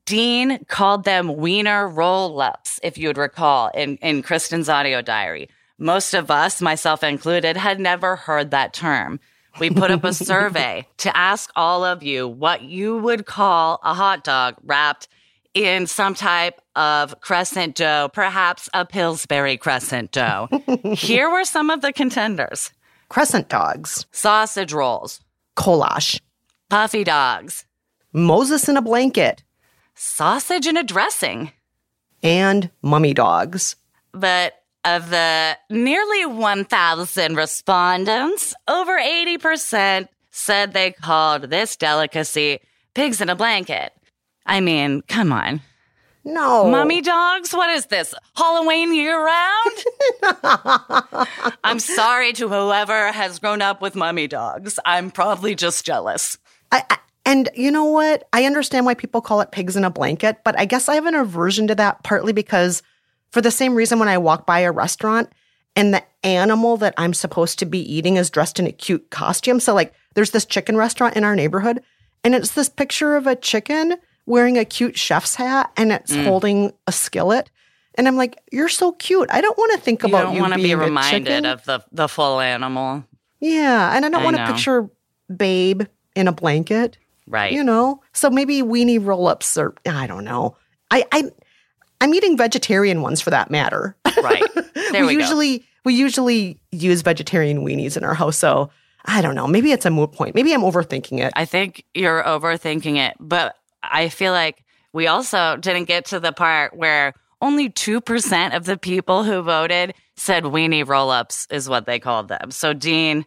Dean 0.07 0.65
called 0.65 1.05
them 1.05 1.37
wiener 1.37 1.87
roll 1.87 2.41
ups, 2.41 2.81
if 2.83 2.97
you 2.97 3.09
would 3.09 3.19
recall, 3.19 3.69
in, 3.75 3.99
in 3.99 4.23
Kristen's 4.23 4.71
audio 4.71 5.03
diary. 5.03 5.51
Most 5.77 6.15
of 6.15 6.31
us, 6.31 6.63
myself 6.63 7.05
included, 7.05 7.59
had 7.59 7.79
never 7.79 8.17
heard 8.17 8.51
that 8.51 8.73
term. 8.73 9.21
We 9.59 9.71
put 9.71 9.91
up 9.91 10.05
a 10.05 10.13
survey 10.13 10.87
to 10.99 11.17
ask 11.17 11.51
all 11.57 11.85
of 11.85 12.03
you 12.03 12.27
what 12.27 12.63
you 12.63 12.99
would 12.99 13.27
call 13.27 13.81
a 13.83 13.95
hot 13.95 14.25
dog 14.25 14.57
wrapped 14.65 15.09
in 15.55 15.87
some 15.87 16.15
type 16.15 16.61
of 16.75 17.21
crescent 17.21 17.75
dough, 17.77 18.09
perhaps 18.13 18.69
a 18.73 18.85
Pillsbury 18.87 19.59
crescent 19.59 20.11
dough. 20.13 20.49
Here 20.95 21.31
were 21.31 21.45
some 21.45 21.71
of 21.71 21.83
the 21.83 21.93
contenders 21.93 22.73
Crescent 23.11 23.51
dogs, 23.51 24.07
sausage 24.11 24.73
rolls, 24.73 25.21
colash, 25.55 26.19
puffy 26.71 27.05
dogs, 27.05 27.67
Moses 28.15 28.69
in 28.71 28.79
a 28.79 28.83
blanket, 28.83 29.43
sausage 29.95 30.67
in 30.67 30.79
a 30.79 30.83
dressing. 30.83 31.53
and 32.23 32.71
mummy 32.81 33.13
dogs. 33.13 33.77
But 34.13 34.62
of 34.85 35.11
the 35.11 35.57
nearly 35.71 36.27
1,000 36.27 37.37
respondents, 37.37 38.55
over 38.69 38.99
80% 38.99 40.09
said 40.31 40.73
they 40.73 40.93
called 40.93 41.43
this 41.43 41.77
delicacy 41.77 42.61
pigs 42.95 43.21
in 43.21 43.29
a 43.29 43.37
blanket. 43.37 43.93
I 44.45 44.61
mean, 44.61 45.03
come 45.03 45.33
on. 45.33 45.61
No. 46.25 46.69
Mummy 46.69 47.01
dogs? 47.01 47.53
What 47.53 47.71
is 47.71 47.87
this? 47.87 48.15
Halloween 48.37 48.95
year 48.95 49.25
round? 49.25 49.73
I'm 51.65 51.81
sorry 51.81 52.33
to 52.35 52.49
whoever 52.49 53.13
has 53.13 53.39
grown 53.39 53.61
up 53.61 53.83
with 53.83 53.97
mummy 53.97 54.29
dogs. 54.29 54.79
I'm 54.85 55.11
probably 55.11 55.55
just 55.55 55.85
jealous. 55.85 56.39
I, 56.71 56.85
I, 56.91 56.99
and 57.25 57.49
you 57.55 57.71
know 57.71 57.85
what? 57.85 58.29
I 58.33 58.45
understand 58.45 58.87
why 58.87 58.95
people 58.95 59.21
call 59.21 59.41
it 59.41 59.51
pigs 59.51 59.77
in 59.77 59.85
a 59.85 59.91
blanket, 59.91 60.39
but 60.45 60.59
I 60.59 60.65
guess 60.65 60.89
I 60.89 60.95
have 60.95 61.07
an 61.07 61.15
aversion 61.15 61.67
to 61.69 61.75
that 61.75 62.03
partly 62.05 62.33
because 62.33 62.83
for 63.33 63.41
the 63.41 63.51
same 63.51 63.75
reason 63.75 63.99
when 63.99 64.09
I 64.09 64.19
walk 64.19 64.47
by 64.47 64.61
a 64.61 64.71
restaurant 64.71 65.31
and 65.75 65.93
the 65.93 66.03
animal 66.23 66.77
that 66.77 66.95
I'm 66.97 67.15
supposed 67.15 67.59
to 67.59 67.67
be 67.67 67.81
eating 67.81 68.17
is 68.17 68.31
dressed 68.31 68.61
in 68.61 68.67
a 68.67 68.73
cute 68.73 69.11
costume. 69.11 69.59
So 69.59 69.75
like 69.75 69.93
there's 70.15 70.31
this 70.31 70.45
chicken 70.45 70.77
restaurant 70.77 71.17
in 71.17 71.25
our 71.25 71.35
neighborhood 71.35 71.83
and 72.23 72.35
it's 72.35 72.53
this 72.53 72.69
picture 72.69 73.17
of 73.17 73.27
a 73.27 73.35
chicken 73.35 73.97
wearing 74.27 74.57
a 74.59 74.65
cute 74.65 74.97
chef's 74.97 75.35
hat 75.35 75.73
and 75.77 75.91
it's 75.91 76.13
Mm. 76.13 76.25
holding 76.25 76.73
a 76.87 76.93
skillet. 76.93 77.51
And 77.97 78.07
I'm 78.07 78.17
like, 78.17 78.39
you're 78.53 78.69
so 78.69 78.93
cute. 78.93 79.29
I 79.33 79.41
don't 79.41 79.59
want 79.59 79.73
to 79.73 79.79
think 79.81 80.05
about 80.05 80.11
You 80.11 80.17
about 80.17 80.25
don't 80.27 80.37
you 80.37 80.41
want 80.43 80.53
to 80.55 80.63
be 80.63 80.75
reminded 80.75 81.45
of 81.47 81.65
the, 81.65 81.83
the 81.91 82.09
full 82.09 82.39
animal. 82.41 83.05
Yeah, 83.41 83.97
and 83.97 84.07
I 84.07 84.09
don't 84.09 84.23
want 84.23 84.37
to 84.37 84.47
picture 84.47 84.89
Babe 85.35 85.83
in 86.15 86.29
a 86.29 86.33
blanket. 86.33 86.99
Right. 87.27 87.53
You 87.53 87.65
know, 87.65 88.03
so 88.13 88.31
maybe 88.31 88.63
weenie 88.63 89.05
roll-ups 89.05 89.57
or 89.57 89.75
I 89.87 90.07
don't 90.07 90.25
know. 90.25 90.57
I 90.91 91.05
I 91.13 91.25
I'm 92.03 92.13
eating 92.15 92.37
vegetarian 92.37 93.01
ones 93.01 93.21
for 93.21 93.31
that 93.31 93.51
matter. 93.51 93.97
Right. 94.23 94.43
There 94.91 95.07
we, 95.07 95.15
go. 95.15 95.21
usually 95.21 95.65
we 95.85 95.95
usually 95.95 96.61
use 96.71 97.01
vegetarian 97.01 97.65
weenies 97.65 97.97
in 97.97 98.05
our 98.05 98.13
house, 98.13 98.37
so 98.37 98.69
I 99.07 99.23
don't 99.23 99.35
know. 99.35 99.47
Maybe 99.47 99.73
it's 99.73 99.87
a 99.87 99.91
moot 99.91 100.13
point. 100.13 100.35
Maybe 100.35 100.53
I'm 100.53 100.61
overthinking 100.61 101.19
it. 101.21 101.33
I 101.35 101.47
think 101.47 101.87
you're 101.95 102.23
overthinking 102.23 102.97
it, 102.97 103.17
but 103.19 103.57
I 103.83 104.11
feel 104.11 104.33
like 104.33 104.65
we 104.93 105.07
also 105.07 105.57
didn't 105.57 105.85
get 105.85 106.07
to 106.07 106.21
the 106.21 106.33
part 106.33 106.77
where 106.77 107.15
only 107.41 107.71
2% 107.71 108.55
of 108.55 108.67
the 108.67 108.77
people 108.77 109.25
who 109.25 109.41
voted 109.41 109.95
said 110.17 110.45
weenie 110.45 110.87
roll 110.87 111.11
ups 111.11 111.47
is 111.51 111.71
what 111.71 111.87
they 111.87 111.99
called 111.99 112.29
them. 112.29 112.51
So, 112.51 112.75
Dean, 112.75 113.25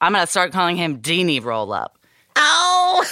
I'm 0.00 0.12
going 0.12 0.24
to 0.24 0.30
start 0.30 0.52
calling 0.52 0.76
him 0.76 1.00
Deanie 1.00 1.42
roll 1.42 1.72
up. 1.72 1.98
Ow! 2.36 3.04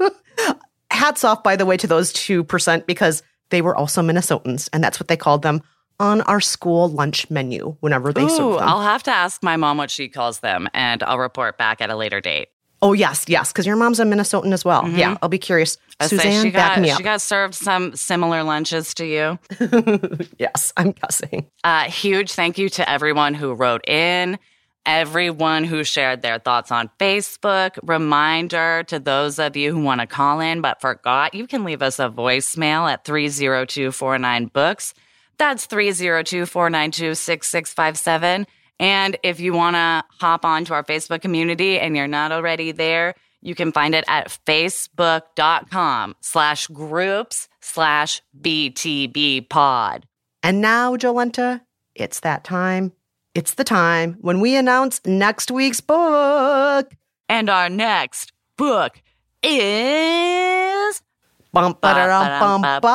Hats 0.92 1.24
off, 1.24 1.42
by 1.42 1.56
the 1.56 1.66
way, 1.66 1.76
to 1.76 1.88
those 1.88 2.12
two 2.12 2.44
percent 2.44 2.86
because 2.86 3.24
they 3.50 3.62
were 3.62 3.76
also 3.76 4.02
Minnesotans, 4.02 4.68
and 4.72 4.82
that's 4.82 4.98
what 4.98 5.08
they 5.08 5.16
called 5.16 5.42
them 5.42 5.62
on 5.98 6.22
our 6.22 6.40
school 6.40 6.88
lunch 6.88 7.28
menu 7.30 7.76
whenever 7.80 8.12
they 8.12 8.22
Ooh, 8.22 8.28
served 8.28 8.58
them. 8.58 8.68
I'll 8.68 8.80
have 8.82 9.02
to 9.04 9.10
ask 9.10 9.42
my 9.42 9.56
mom 9.56 9.76
what 9.76 9.90
she 9.90 10.08
calls 10.08 10.40
them, 10.40 10.68
and 10.72 11.02
I'll 11.02 11.18
report 11.18 11.58
back 11.58 11.80
at 11.80 11.90
a 11.90 11.96
later 11.96 12.20
date. 12.20 12.48
oh 12.82 12.94
yes, 12.94 13.26
yes, 13.28 13.52
because 13.52 13.66
your 13.66 13.76
mom's 13.76 14.00
a 14.00 14.04
Minnesotan 14.04 14.52
as 14.54 14.64
well. 14.64 14.88
Yeah, 14.88 15.18
I'll 15.20 15.28
be 15.28 15.38
curious. 15.38 15.76
I 16.00 16.06
Suzanne, 16.06 16.44
she 16.44 16.50
back 16.50 16.76
got, 16.76 16.82
me 16.82 16.90
up. 16.90 16.96
She 16.96 17.04
got 17.04 17.20
served 17.20 17.54
some 17.54 17.94
similar 17.94 18.42
lunches 18.42 18.94
to 18.94 19.04
you. 19.04 19.38
yes, 20.38 20.72
I'm 20.78 20.92
guessing. 20.92 21.46
Uh, 21.62 21.84
huge 21.84 22.32
thank 22.32 22.56
you 22.56 22.70
to 22.70 22.88
everyone 22.88 23.34
who 23.34 23.52
wrote 23.52 23.86
in, 23.86 24.38
everyone 24.90 25.62
who 25.62 25.84
shared 25.84 26.20
their 26.20 26.40
thoughts 26.40 26.72
on 26.72 26.90
Facebook. 26.98 27.78
Reminder 27.84 28.82
to 28.88 28.98
those 28.98 29.38
of 29.38 29.56
you 29.56 29.72
who 29.72 29.84
want 29.84 30.00
to 30.00 30.06
call 30.06 30.40
in 30.40 30.60
but 30.60 30.80
forgot, 30.80 31.32
you 31.32 31.46
can 31.46 31.62
leave 31.62 31.80
us 31.80 32.00
a 32.00 32.08
voicemail 32.08 32.90
at 32.90 33.04
30249 33.04 34.46
books. 34.46 34.92
That's 35.38 35.66
302 35.66 36.44
492 36.44 37.14
6657. 37.14 38.48
And 38.80 39.16
if 39.22 39.38
you 39.38 39.52
want 39.52 39.76
to 39.76 40.02
hop 40.18 40.44
onto 40.44 40.74
our 40.74 40.82
Facebook 40.82 41.22
community 41.22 41.78
and 41.78 41.96
you're 41.96 42.08
not 42.08 42.32
already 42.32 42.72
there, 42.72 43.14
you 43.42 43.54
can 43.54 43.70
find 43.70 43.94
it 43.94 44.04
at 44.08 44.36
facebook.com 44.44 46.16
slash 46.20 46.66
groups 46.66 47.48
slash 47.60 48.22
BTB 48.38 49.48
pod. 49.48 50.06
And 50.42 50.60
now, 50.60 50.96
Jolenta, 50.96 51.60
it's 51.94 52.20
that 52.20 52.42
time. 52.42 52.92
It's 53.32 53.54
the 53.54 53.62
time 53.62 54.16
when 54.20 54.40
we 54.40 54.56
announce 54.56 55.00
next 55.06 55.52
week's 55.52 55.80
book. 55.80 56.92
And 57.28 57.48
our 57.48 57.68
next 57.68 58.32
book 58.56 59.00
is 59.40 61.00
Bum, 61.52 61.76
ba-da-dum, 61.80 62.62
bum, 62.62 62.80
ba. 62.80 62.88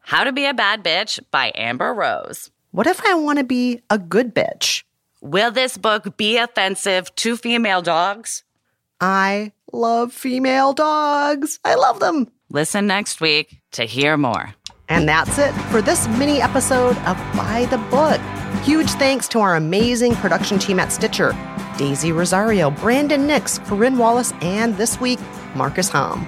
How 0.00 0.24
to 0.24 0.32
Be 0.32 0.44
a 0.44 0.52
Bad 0.52 0.84
Bitch 0.84 1.18
by 1.30 1.50
Amber 1.54 1.94
Rose. 1.94 2.50
What 2.72 2.86
if 2.86 3.02
I 3.06 3.14
want 3.14 3.38
to 3.38 3.44
be 3.44 3.80
a 3.88 3.98
good 3.98 4.34
bitch? 4.34 4.82
Will 5.22 5.50
this 5.50 5.78
book 5.78 6.18
be 6.18 6.36
offensive 6.36 7.14
to 7.16 7.38
female 7.38 7.80
dogs? 7.80 8.44
I 9.00 9.52
love 9.72 10.12
female 10.12 10.74
dogs. 10.74 11.58
I 11.64 11.74
love 11.74 12.00
them. 12.00 12.28
Listen 12.50 12.86
next 12.86 13.22
week 13.22 13.62
to 13.72 13.84
hear 13.84 14.18
more. 14.18 14.54
And 14.88 15.08
that's 15.08 15.38
it 15.38 15.52
for 15.70 15.82
this 15.82 16.08
mini 16.08 16.40
episode 16.40 16.96
of 16.98 17.16
By 17.36 17.66
the 17.70 17.78
Book. 17.90 18.20
Huge 18.64 18.90
thanks 18.92 19.28
to 19.28 19.40
our 19.40 19.56
amazing 19.56 20.14
production 20.16 20.58
team 20.58 20.80
at 20.80 20.92
Stitcher 20.92 21.36
Daisy 21.76 22.10
Rosario, 22.10 22.70
Brandon 22.70 23.24
Nix, 23.26 23.58
Corinne 23.60 23.98
Wallace, 23.98 24.32
and 24.40 24.76
this 24.76 25.00
week, 25.00 25.20
Marcus 25.54 25.88
Hom. 25.88 26.26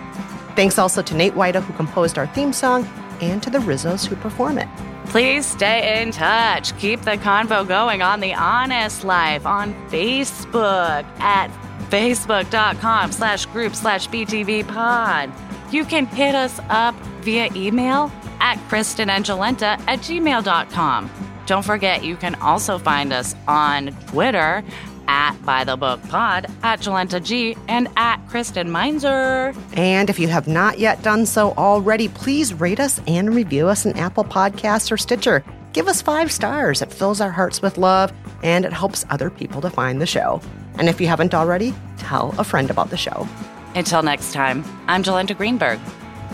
Thanks 0.55 0.79
also 0.79 1.03
to 1.03 1.15
Nate 1.17 1.35
White, 1.35 1.57
who 1.57 1.73
composed 1.75 2.19
our 2.19 2.27
theme 2.29 2.53
song, 2.53 2.89
and 3.21 3.43
to 3.43 3.51
the 3.51 3.59
Rizzos 3.59 4.07
who 4.07 4.15
perform 4.17 4.59
it. 4.59 4.69
Please 5.07 5.45
stay 5.45 6.01
in 6.01 6.13
touch. 6.13 6.77
Keep 6.79 7.01
the 7.01 7.17
convo 7.17 7.67
going 7.67 8.01
on 8.01 8.21
The 8.21 8.33
Honest 8.35 9.03
Life 9.03 9.45
on 9.45 9.75
Facebook 9.89 11.05
at 11.19 11.51
facebook.com 11.91 13.11
slash 13.11 13.47
group 13.47 13.75
slash 13.75 14.09
BTB 14.09 14.69
pod. 14.69 15.33
You 15.73 15.85
can 15.85 16.07
hit 16.07 16.37
us 16.37 16.61
up 16.69 16.95
via 17.23 17.49
email 17.57 18.13
at 18.41 18.57
kristenandjolenta 18.69 19.81
at 19.87 19.99
gmail.com. 20.01 21.11
Don't 21.47 21.65
forget, 21.65 22.05
you 22.05 22.17
can 22.17 22.35
also 22.37 22.79
find 22.79 23.13
us 23.13 23.35
on 23.49 23.89
Twitter 24.07 24.63
at 25.09 25.35
By 25.45 25.65
the 25.65 25.77
Book 25.77 26.01
Pod, 26.09 26.47
at 26.63 26.81
Jolenta 26.81 27.21
G, 27.21 27.57
and 27.67 27.89
at 27.97 28.19
Kristen 28.29 28.71
Meinzer. 28.71 29.53
And 29.73 30.09
if 30.09 30.21
you 30.21 30.29
have 30.29 30.47
not 30.47 30.79
yet 30.79 31.03
done 31.03 31.27
so 31.27 31.51
already, 31.53 32.07
please 32.07 32.55
rate 32.55 32.79
us 32.79 33.01
and 33.09 33.35
review 33.35 33.67
us 33.67 33.85
in 33.85 33.99
Apple 33.99 34.23
Podcasts 34.23 34.93
or 34.93 34.97
Stitcher. 34.97 35.45
Give 35.73 35.89
us 35.89 36.01
five 36.01 36.31
stars. 36.31 36.83
It 36.83 36.93
fills 36.93 37.21
our 37.21 37.31
hearts 37.31 37.61
with 37.61 37.79
love 37.79 38.13
and 38.43 38.65
it 38.65 38.73
helps 38.73 39.05
other 39.11 39.31
people 39.31 39.61
to 39.61 39.71
find 39.71 40.01
the 40.01 40.07
show. 40.07 40.41
And 40.79 40.89
if 40.89 41.01
you 41.01 41.09
haven't 41.09 41.35
already, 41.35 41.75
tell 41.99 42.35
a 42.39 42.45
friend 42.45 42.71
about 42.71 42.91
the 42.91 42.97
show. 42.97 43.27
Until 43.75 44.03
next 44.03 44.33
time, 44.33 44.65
I'm 44.87 45.03
Jolenta 45.03 45.37
Greenberg. 45.37 45.81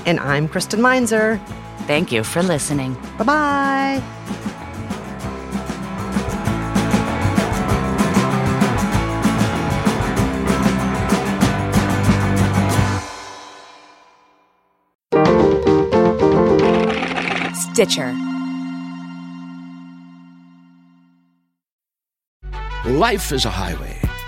And 0.04 0.20
I'm 0.20 0.48
Kristen 0.48 0.80
Meinzer. 0.80 1.40
Thank 1.86 2.10
you 2.10 2.24
for 2.24 2.42
listening. 2.42 2.94
Bye 3.16 3.24
bye. 3.24 4.02
Stitcher. 17.54 18.14
Life 22.86 23.32
is 23.32 23.44
a 23.44 23.50
highway, 23.50 24.00